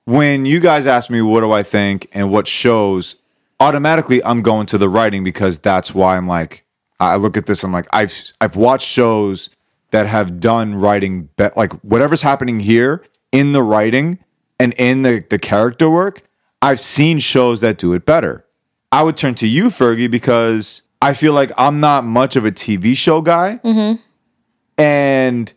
[0.05, 3.17] when you guys ask me what do I think and what shows,
[3.59, 6.65] automatically I'm going to the writing because that's why I'm like
[7.01, 7.65] I look at this.
[7.65, 9.51] I'm like I've I've watched shows
[9.91, 14.19] that have done writing be- like whatever's happening here in the writing
[14.59, 16.23] and in the the character work.
[16.63, 18.45] I've seen shows that do it better.
[18.91, 22.53] I would turn to you, Fergie, because I feel like I'm not much of a
[22.53, 24.01] TV show guy mm-hmm.
[24.79, 25.53] And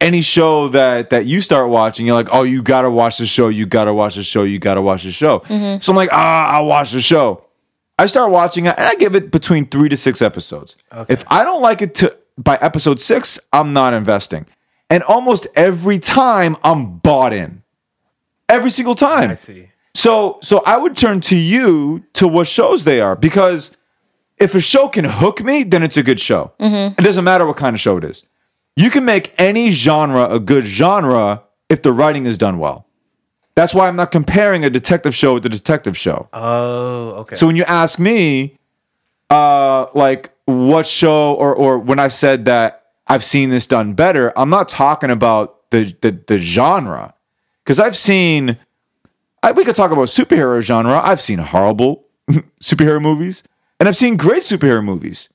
[0.00, 3.48] any show that that you start watching, you're like, oh, you gotta watch the show,
[3.48, 5.42] you gotta watch the show, you gotta watch the show.
[5.80, 7.44] So I'm like, ah, I'll watch the show.
[7.98, 10.76] I start watching it, and I give it between three to six episodes.
[11.08, 14.46] If I don't like it to by episode six, I'm not investing.
[14.90, 17.62] And almost every time, I'm bought in.
[18.48, 19.30] Every single time.
[19.30, 19.70] I see.
[19.94, 23.76] So so I would turn to you to what shows they are because
[24.38, 26.52] if a show can hook me, then it's a good show.
[26.58, 28.24] It doesn't matter what kind of show it is.
[28.76, 32.86] You can make any genre a good genre if the writing is done well.
[33.54, 36.28] That's why I'm not comparing a detective show with a detective show.
[36.32, 37.36] Oh, okay.
[37.36, 38.58] So when you ask me,
[39.30, 44.32] uh, like what show or or when I said that I've seen this done better,
[44.36, 47.14] I'm not talking about the the, the genre
[47.64, 48.58] because I've seen.
[49.42, 51.00] I, we could talk about superhero genre.
[51.04, 52.06] I've seen horrible
[52.62, 53.44] superhero movies,
[53.84, 55.28] and I've seen great superhero movies.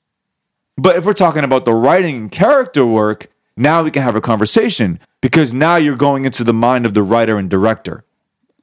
[0.76, 4.20] But if we're talking about the writing and character work, now we can have a
[4.20, 8.02] conversation because now you're going into the mind of the writer and director.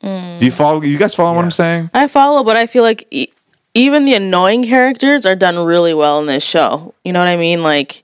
[0.02, 0.82] Do you follow?
[0.82, 1.90] You guys follow what I'm saying?
[1.94, 3.30] I follow, but I feel like e-
[3.74, 6.94] even the annoying characters are done really well in this show.
[7.06, 7.64] You know what I mean?
[7.64, 8.04] Like,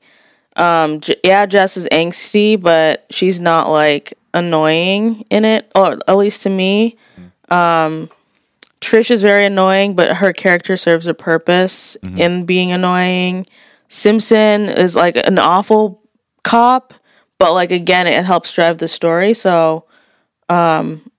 [0.56, 6.16] um, J- yeah, Jess is angsty, but she's not like annoying in it, or at
[6.16, 6.96] least to me.
[7.50, 8.10] Um,
[8.84, 13.46] Trish is very annoying, but her character serves a purpose in being annoying.
[13.90, 16.02] Simpson is like an awful
[16.44, 16.94] cop,
[17.40, 19.34] but like again, it helps drive the story.
[19.34, 19.86] So,
[20.50, 21.10] um,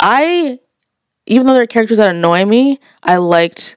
[0.00, 0.58] I
[1.26, 3.76] even though there are characters that annoy me, I liked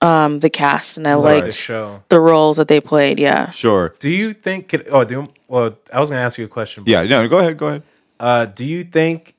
[0.00, 2.02] um the cast and I the liked show.
[2.08, 3.18] the roles that they played.
[3.18, 3.50] Yeah.
[3.50, 3.94] Sure.
[3.98, 4.68] Do you think?
[4.68, 5.76] could- Oh, do well.
[5.92, 6.84] I was gonna ask you a question.
[6.86, 7.02] Yeah.
[7.02, 7.26] No.
[7.28, 7.56] Go ahead.
[7.58, 7.82] Go ahead.
[8.20, 9.34] Uh, do you think?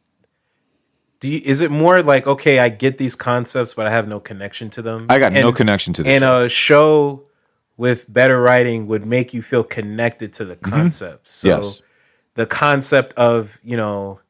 [1.20, 4.20] Do you, is it more like okay, I get these concepts, but I have no
[4.20, 5.06] connection to them?
[5.10, 6.10] I got no connection to this.
[6.10, 6.44] And show.
[6.46, 7.24] a show
[7.78, 11.34] with better writing would make you feel connected to the concepts.
[11.34, 11.62] So Mm-hmm.
[11.64, 11.82] Yes.
[12.36, 14.22] the concept of you know,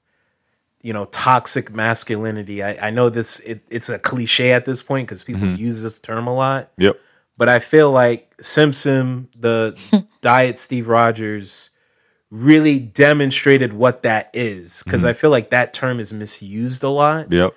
[0.81, 2.63] you know, toxic masculinity.
[2.63, 3.39] I, I know this.
[3.41, 5.55] It, it's a cliche at this point because people Mm-hmm.
[5.61, 6.71] use this term a lot.
[6.77, 6.99] yep.
[7.37, 9.77] But I feel like Simpson, the
[10.21, 11.69] diet Steve Rogers,
[12.31, 14.83] really demonstrated what that is.
[14.83, 15.09] Because mm-hmm.
[15.09, 17.31] I feel like that term is misused a lot.
[17.31, 17.53] Yep.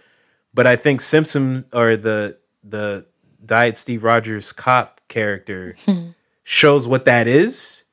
[0.54, 3.06] But I think Simpson or the the
[3.44, 6.11] diet Steve Rogers cop character hmm.
[6.44, 7.85] shows what that is.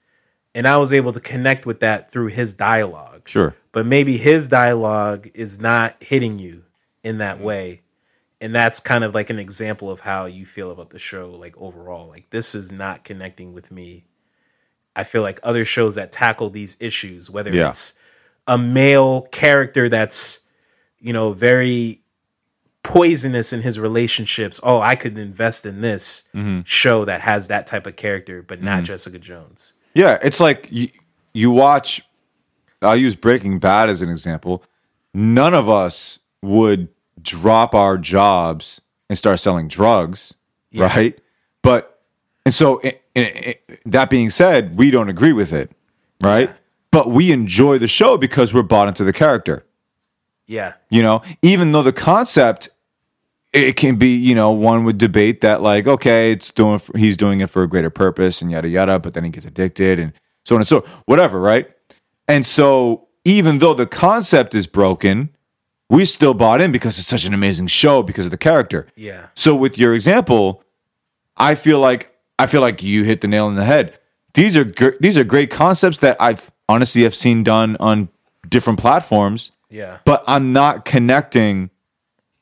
[0.56, 3.28] And I was able to connect with that through his dialogue.
[3.30, 3.56] Sure.
[3.72, 6.64] But maybe his dialogue is not hitting you
[7.04, 7.46] in that mm-hmm.
[7.46, 7.82] way.
[8.42, 11.56] And that's kind of like an example of how you feel about the show, like
[11.58, 12.08] overall.
[12.08, 14.06] Like this is not connecting with me.
[14.96, 17.70] I feel like other shows that tackle these issues, whether Yeah.
[17.70, 17.94] it's
[18.48, 20.42] a male character that's,
[21.00, 22.02] you know, very
[22.84, 24.60] poisonous in his relationships.
[24.64, 26.62] Oh, I could invest in this Mm-hmm.
[26.66, 29.74] show that has that type of character, but not Jessica Jones.
[29.94, 30.18] Yeah.
[30.24, 30.90] It's like you,
[31.34, 32.02] you watch.
[32.82, 34.64] I'll use Breaking Bad as an example.
[35.14, 36.88] None of us would
[37.22, 40.36] drop our jobs and start selling drugs,
[40.74, 41.20] right?
[41.62, 42.00] But
[42.46, 42.80] and so
[43.26, 45.72] i i i that being said, we don't agree with it,
[46.24, 46.50] right?
[46.92, 49.66] But we enjoy the show because we're bought into the character.
[50.48, 50.74] Yeah.
[50.90, 52.70] you know even though the concept
[53.54, 57.40] it can be you know one would debate that like okay it's doing he's doing
[57.42, 60.12] it for a greater purpose and yada yada but then he gets addicted and
[60.46, 61.70] so on and so whatever right
[62.28, 65.30] and so even though the concept is broken
[65.88, 69.28] we still bought in because it's such an amazing show because of the character Yeah.
[69.36, 70.64] so with your example
[71.38, 72.09] i feel like
[72.40, 74.00] i feel like you hit the nail on the head
[74.34, 78.10] these are gr- these are great concepts that i've honestly have seen done on
[78.48, 79.98] different platforms Yeah.
[80.06, 81.70] but I'm not connecting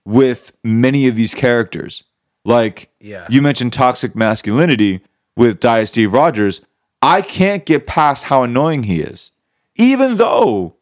[0.06, 2.04] with many of these characters.
[2.46, 3.26] Like Yeah.
[3.30, 5.02] you mentioned toxic masculinity
[5.36, 6.62] with Diet Steve Rogers.
[7.02, 9.32] I can't get past how annoying he is.
[9.76, 10.76] Even though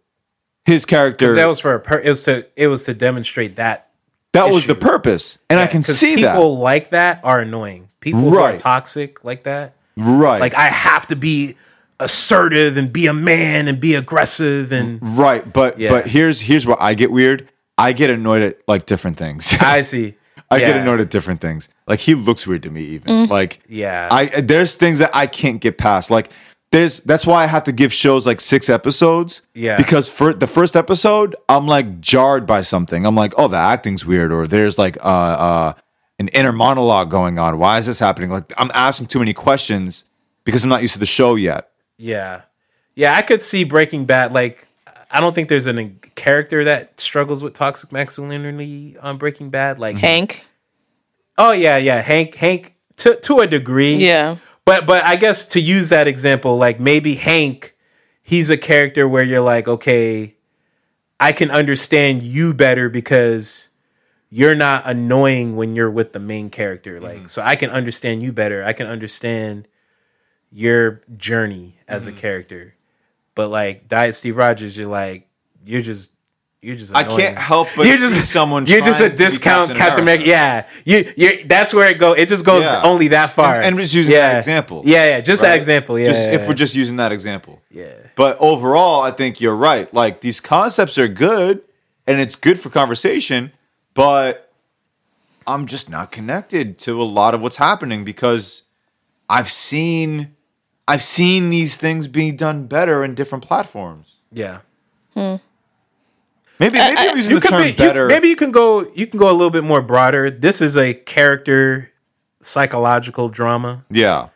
[0.66, 3.90] his character that was for a per- it was to it was to demonstrate that
[4.34, 5.38] that was the purpose.
[5.50, 6.34] And I can see that.
[6.34, 7.90] people like that are annoying.
[8.06, 8.60] People who are Right.
[8.60, 10.40] toxic like that, Right.
[10.40, 11.56] like I have to be
[12.00, 15.52] assertive and be a man and be aggressive and right.
[15.52, 15.90] But Yeah.
[15.90, 17.50] but here's here's where I get weird.
[17.78, 19.54] I get annoyed at like different things.
[19.60, 20.16] I see.
[20.52, 21.68] I get annoyed at different things.
[21.88, 23.28] Like he looks weird to me, even.
[23.28, 24.08] Like Yeah.
[24.12, 26.12] I there's things that I can't get past.
[26.12, 26.30] Like
[26.72, 29.42] there's that's why I have to give shows like six episodes.
[29.54, 29.78] Yeah.
[29.78, 33.06] Because for the first episode, I'm like jarred by something.
[33.06, 35.74] I'm like, oh, the acting's weird, or there's like uh uh
[36.20, 37.58] an inner monologue going on.
[37.58, 38.30] Why is this happening?
[38.30, 40.06] Like I'm asking too many questions
[40.44, 41.72] because I'm not used to the show yet.
[41.98, 42.44] Yeah.
[42.96, 44.68] Yeah, I could see Breaking Bad like
[45.12, 49.96] I don't think there's a character that struggles with toxic masculinity on Breaking Bad like
[49.96, 50.06] mm-hmm.
[50.06, 50.46] Hank.
[51.38, 53.96] Oh yeah, yeah, Hank Hank to to a degree.
[53.96, 54.38] Yeah.
[54.64, 57.76] But but I guess to use that example, like maybe Hank,
[58.24, 60.36] he's a character where you're like, okay,
[61.20, 63.70] I can understand you better because
[64.36, 67.00] you're not annoying when you're with the main character.
[67.00, 67.28] Like, mm-hmm.
[67.28, 68.66] so I can understand you better.
[68.66, 69.66] I can understand
[70.52, 72.20] your journey as a mm-hmm.
[72.20, 72.76] character.
[73.34, 75.30] But like Diet Steve Rogers, you're like,
[75.64, 76.12] you're just
[76.60, 79.24] you're just I can't help but you're just someone You're just a trying to be
[79.24, 80.24] discount Captain Captain America.
[80.24, 80.70] America.
[80.84, 82.12] Yeah, you you that's where it go.
[82.12, 82.82] It just goes Yeah.
[82.84, 83.56] only that far.
[83.56, 84.32] And, and just using yeah.
[84.32, 84.82] that example.
[84.84, 85.98] Yeah, yeah, just that example.
[85.98, 87.62] Yeah, Just yeah, if we're just using that example.
[87.72, 87.94] yeah.
[88.18, 89.94] But overall, I think you're right.
[89.94, 91.62] Like these concepts are good
[92.06, 93.54] and it's good for conversation,
[93.96, 94.54] but
[95.48, 98.62] I'm just not connected to a lot of what's happening because
[99.28, 100.36] I've seen
[100.88, 104.14] I've seen these things being done better in different platforms.
[104.32, 104.60] Yeah.
[105.16, 105.38] Hmm.
[106.60, 108.08] Maybe maybe I'm using You the term be, you- better.
[108.08, 110.30] maybe you can go you can go a little bit more broader.
[110.30, 111.92] This is a character
[112.42, 113.86] psychological drama.
[113.90, 114.30] yeah.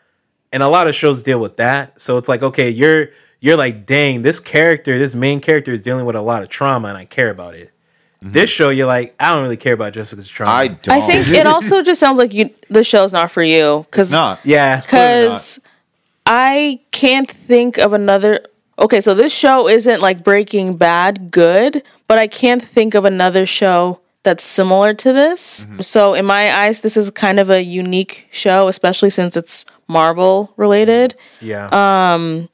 [0.52, 2.02] and a lot of shows deal with that.
[2.02, 6.06] So it's like, okay, you're you're like, dang, this character, this main character is dealing
[6.06, 7.72] with a lot of trauma, and I care about it.
[8.24, 8.34] Mm-hmm.
[8.34, 10.52] This show, you're like, I don't really care about Jessica's trauma.
[10.52, 10.90] I don't.
[10.90, 14.40] I think it also just sounds like you the show's not for you because not.
[14.44, 15.60] yeah, because
[16.26, 18.42] I can't think of another.
[18.78, 23.46] Okay, so this show isn't like Breaking Bad good, but I can't think of another
[23.46, 25.64] show that's similar to this.
[25.64, 25.82] Mm-hmm.
[25.82, 30.54] So in my eyes, this is kind of a unique show, especially since it's Marvel
[30.58, 31.16] related.
[31.42, 31.70] yeah.
[32.14, 32.49] Um,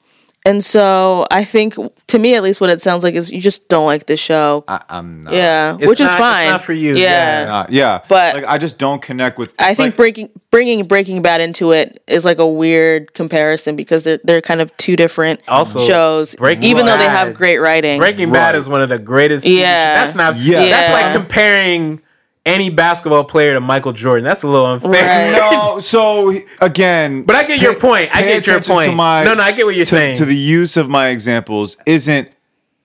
[0.48, 1.74] And so I think,
[2.08, 4.64] to me at least, what it sounds like is you just don't like the show.
[4.68, 5.34] I, I'm not.
[5.34, 6.50] yeah, It's which is not- it's fine.
[6.50, 7.39] not for you, Yeah.
[7.41, 7.46] yeah.
[7.48, 8.02] Not- yeah.
[8.08, 9.56] But- like I just don't connect with.
[9.58, 14.04] I think like, breaking bringing Breaking Bad into it is like a weird comparison because
[14.04, 17.58] they're they're kind of two different Also, shows, Breaking even though they Bad- have great
[17.58, 17.98] writing.
[18.00, 18.52] Breaking Right.
[18.52, 19.48] Bad is one of the greatest.
[19.48, 19.96] Yeah.
[20.06, 20.38] that's not.
[20.38, 20.64] Yeah.
[20.64, 22.02] that's like comparing
[22.46, 24.24] any basketball player to Michael Jordan.
[24.24, 25.32] That's a little unfair.
[25.32, 25.52] Right.
[25.52, 25.80] no.
[25.80, 28.16] So again, But I get your point.
[28.16, 28.93] I get your point.
[28.96, 30.16] my- no, no, I get what you're to, saying.
[30.18, 32.30] to the use of my examples isn't.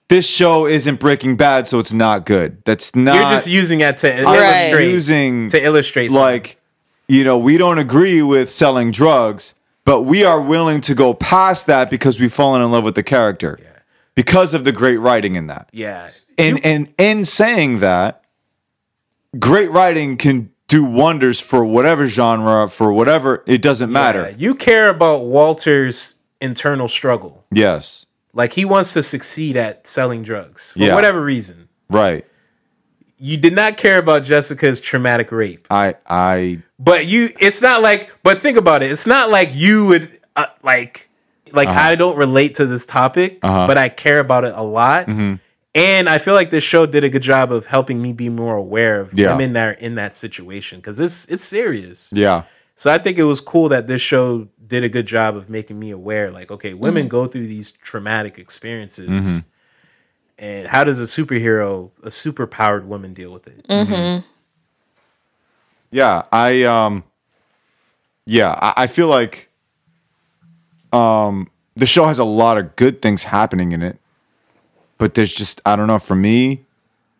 [0.08, 2.64] This show isn't Breaking Bad, so it's not good.
[2.64, 3.14] That's not.
[3.14, 4.90] you're just using it to I'm illustrate.
[4.90, 6.20] using To illustrate, something.
[6.20, 6.56] like
[7.06, 9.54] you know we don't agree with selling drugs
[9.84, 13.02] but we are willing to go past that because we've fallen in love with the
[13.02, 13.58] character
[14.16, 18.19] because of the great writing in that yeah, and and in saying that
[19.38, 24.54] great writing can do wonders for whatever genre for whatever it doesn't matter Yeah, You
[24.54, 27.44] care about Walter's internal struggle.
[27.52, 30.94] yes Like he wants to succeed at selling drugs for Yeah.
[30.94, 31.68] whatever reason.
[31.88, 32.24] right
[33.18, 35.66] You did not care about Jessica's traumatic rape.
[35.70, 38.90] i i But you it's not like but think about it.
[38.92, 41.08] It's not like you would uh, like
[41.52, 41.80] like Uh-huh.
[41.80, 45.08] I don't relate to this topic, but I care about it a lot.
[45.08, 45.34] Mm-hmm.
[45.74, 48.56] And I feel like this show did a good job of helping me be more
[48.56, 49.30] aware of Yeah.
[49.32, 52.12] women that are in that situation cuz it's it's serious.
[52.12, 52.42] yeah
[52.74, 55.78] So I think it was cool that this show did a good job of making
[55.78, 59.08] me aware like okay, women go through these traumatic experiences.
[59.08, 59.38] Mm-hmm.
[60.38, 64.24] And how does a superhero, a super powered woman deal with it?
[65.92, 67.04] Yeah, I um
[68.26, 69.48] yeah, I, I feel like
[70.92, 73.98] um the show has a lot of good things happening in it.
[75.00, 76.64] But there's just I don't know, for me,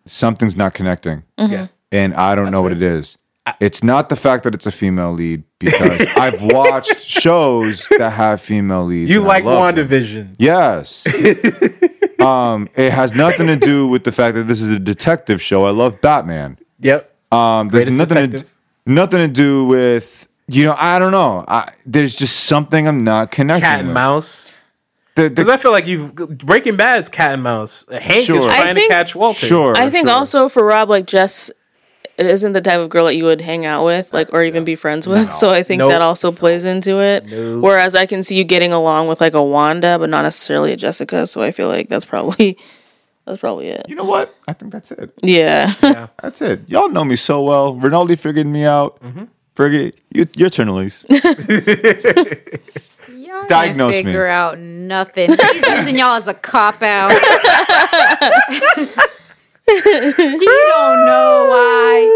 [0.06, 1.24] something's not connecting.
[1.36, 1.68] Yeah.
[1.90, 3.18] And I don't know what it is.
[3.58, 8.40] It's not the fact that it's a female lead because I've watched shows that have
[8.40, 9.10] female leads.
[9.10, 10.34] You like love them.
[10.38, 11.06] Yes.
[12.20, 15.66] um, it has nothing to do with the fact that this is a detective show.
[15.66, 16.58] I love Batman.
[16.80, 17.14] Yep.
[17.32, 18.46] Um, there's Greatest nothing to,
[18.86, 20.74] nothing to do with you know.
[20.78, 21.44] I don't know.
[21.46, 23.62] I, there's just something I'm not connecting.
[23.62, 23.94] cat and with.
[23.94, 24.49] mouse.
[25.22, 27.86] The- the- Because I feel like you Breaking Bad is cat and mouse.
[27.90, 28.36] Hank Sure.
[28.36, 29.46] is trying think- to catch Walter.
[29.46, 29.76] sure.
[29.76, 30.16] I think sure.
[30.16, 31.50] also for Rob, like Jess
[32.18, 34.74] isn't the type of girl that you would hang out with, like or even be
[34.74, 35.32] friends with.
[35.32, 35.90] So I think Nope.
[35.90, 37.24] that also plays into it.
[37.26, 37.62] Nope.
[37.62, 40.76] Whereas I can see you getting along with like a Wanda, but not necessarily a
[40.76, 41.26] Jessica.
[41.26, 42.58] So I feel like that's probably
[43.26, 43.86] that's probably it.
[43.88, 44.34] You know what?
[44.48, 45.12] I think that's it.
[45.22, 45.72] Yeah.
[46.22, 46.68] That's it.
[46.68, 47.74] Y'all know me so well.
[47.76, 49.00] Rinaldi figured me out.
[49.02, 49.24] Mm-hmm.
[49.56, 51.04] Fergie, you, your turn, Elise.
[53.30, 54.10] Y'all Diagnose can't me.
[54.10, 55.30] figure out nothing.
[55.30, 57.12] He's using y'all as a cop out.
[57.12, 57.18] you
[59.68, 62.08] don't know why.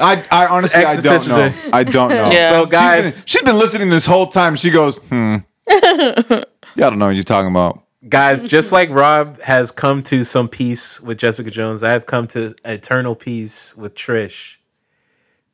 [0.00, 1.54] I, I honestly, I don't know.
[1.72, 2.28] I don't know.
[2.32, 2.50] Yeah.
[2.50, 4.56] So She's guys, been, she's been listening this whole time.
[4.56, 5.36] She goes, hmm.
[5.68, 5.78] yeah,
[6.28, 6.44] I
[6.76, 7.84] don't know what you're talking about.
[8.08, 12.26] guys, just like Rob has come to some peace with Jessica Jones, I have come
[12.28, 14.56] to eternal peace with Trish.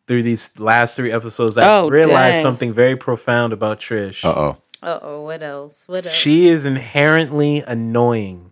[0.07, 2.42] Through these last three episodes, I Oh, realized dang.
[2.42, 4.22] something very profound about Trish.
[4.24, 4.57] Uh oh.
[4.82, 5.84] Uh oh, what else?
[5.88, 6.14] What else?
[6.14, 8.50] She is inherently annoying,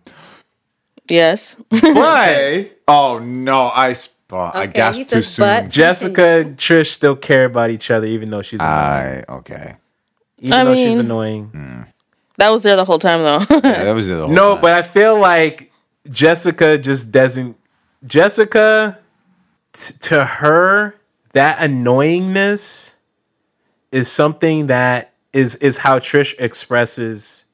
[1.07, 1.55] yes.
[1.69, 1.83] but
[2.87, 4.55] Oh no, I spot.
[4.55, 5.69] I Okay, gasped he too says soon.
[5.69, 8.73] Jessica and Trish still care about each other, even though she's annoying.
[8.73, 9.75] I okay.
[10.39, 11.85] even I though she's mean- annoying.
[12.39, 13.45] That was there the whole time though.
[13.63, 14.35] Yeah, that was there the whole time.
[14.35, 14.61] No, time.
[14.63, 15.71] but I feel like
[16.09, 17.57] Jessica just doesn't.
[18.07, 18.97] Jessica,
[19.71, 20.95] t- to her,
[21.33, 22.93] that annoyingness
[23.91, 27.45] is something that is is how Trish expresses,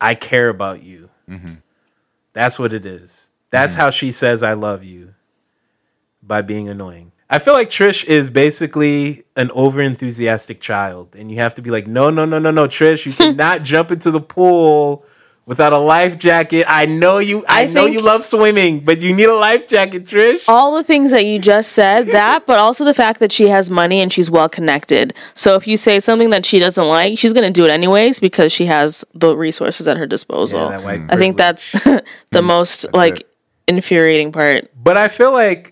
[0.00, 1.54] "I care about you." Mm-hmm.
[2.32, 3.32] That's what it is.
[3.50, 3.80] That's mm-hmm.
[3.80, 5.14] how she says, "I love you,"
[6.22, 7.12] by being annoying.
[7.32, 11.70] I feel like Trish is basically an over enthusiastic child, and you have to be
[11.70, 15.06] like, no, no, no, no, no, Trish, you cannot jump into the pool
[15.46, 16.64] without a life jacket.
[16.68, 17.44] I know you.
[17.48, 20.44] I, I know you love swimming, but you need a life jacket, Trish.
[20.48, 23.70] all the things that you just said that but also the fact that she has
[23.70, 27.32] money and she's well connected so if you say something that she doesn't like she's
[27.32, 30.84] going to do it anyways because she has the resources at her disposal Yeah, that
[30.84, 32.02] white i think that's the
[32.34, 32.44] hmm.
[32.46, 33.28] most like it.
[33.68, 35.71] infuriating part But I feel like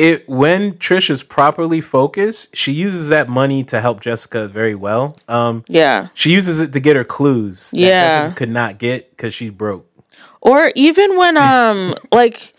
[0.00, 5.16] it when Trish is properly focused, she uses that money to help Jessica very well.
[5.28, 7.70] Um, yeah she uses it to get her clues.
[7.72, 8.18] That Yeah.
[8.22, 9.86] Jessica could not get because she's broke.
[10.40, 12.52] or even when um like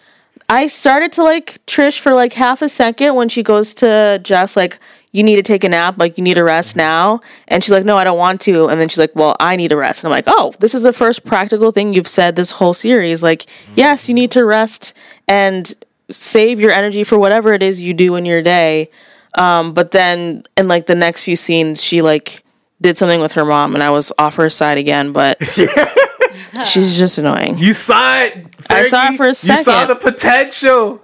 [0.50, 4.56] i started to like trish for like half a second when she goes to jess
[4.56, 4.78] like
[5.14, 7.86] you need to take a nap like you need a rest now and she's like
[7.86, 10.08] no i don't want to and then she's like well i need a rest and
[10.14, 13.46] i'm like oh this is the first practical thing you've said this whole series like
[13.76, 14.94] yes you need to rest
[15.28, 15.74] and
[16.12, 18.90] save your energy for whatever it is you do in your day
[19.38, 22.44] um but then in like the next few scenes she like
[22.82, 25.38] did something with her mom and i was off her side again but
[26.66, 28.46] she's just annoying You saw it.
[28.70, 29.58] I saw it for a second.
[29.60, 31.02] You saw the potential.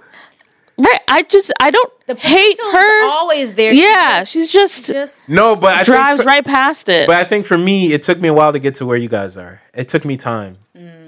[0.78, 1.00] Right.
[1.08, 3.10] I just I don't hate her.
[3.10, 3.72] always there.
[3.74, 7.08] yeah, she's just just No, but I drives think for, right past it.
[7.08, 9.10] But I think for me, it took me a while to get to where you
[9.10, 9.62] guys are.
[9.74, 10.58] It took me time.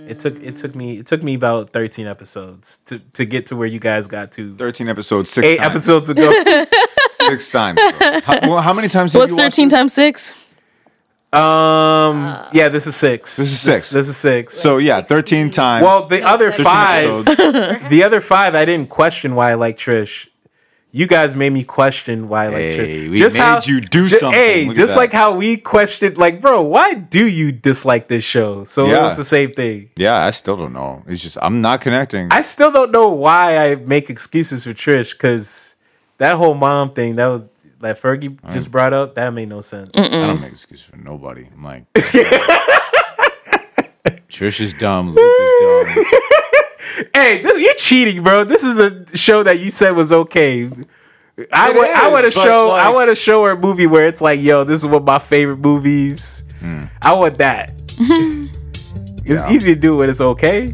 [0.10, 3.56] It took it took me it took me about thirteen episodes to, to get to
[3.56, 4.56] where you guys got to.
[4.56, 5.70] 13 episodes, six Eight times.
[5.70, 6.32] episodes ago.
[7.22, 7.80] Six times.
[7.80, 8.20] bro.
[8.22, 9.78] How, well, how many times have What's you watched thirteen this?
[9.78, 10.34] times six?
[11.32, 12.44] um.
[12.54, 13.36] Yeah, this is six.
[13.36, 13.92] This is six.
[13.92, 14.56] This, is six.
[14.56, 15.84] So, yeah, 13 times.
[15.84, 17.26] well, the other five,
[17.90, 20.29] the other five, I didn't question why I like Trish.
[20.92, 23.10] You guys made me question why like Hey, Trish.
[23.10, 24.34] we made you do ju- something.
[24.40, 28.64] Hey, Look just like how we questioned, like, bro, why do you dislike this show?
[28.64, 29.08] So Yeah.
[29.08, 29.90] it's the same thing.
[29.96, 31.04] Yeah, I still don't know.
[31.06, 32.30] It's just, I'm not connecting.
[32.32, 35.76] I still don't know why I make excuses for Trish because
[36.18, 37.44] that whole mom thing that was
[37.82, 39.96] that Fergie just brought up that made no sense.
[39.96, 41.46] I don't make excuses for nobody.
[41.54, 41.86] I'm like,
[44.28, 45.14] Trish is dumb.
[45.14, 46.06] Luke is dumb.
[47.14, 48.44] hey, this, you're cheating, bro.
[48.44, 50.70] This is a show that you said was okay.
[51.54, 53.88] I It want I want to but, show I want to show her a movie
[53.88, 56.44] where it's like, yo, this is one of my favorite movies.
[56.60, 56.86] Hmm.
[57.02, 57.72] I want that.
[59.32, 59.52] It's Yeah.
[59.52, 60.74] easy to do when it's okay.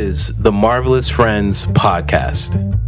[0.00, 2.79] is the Marvelous Friends podcast.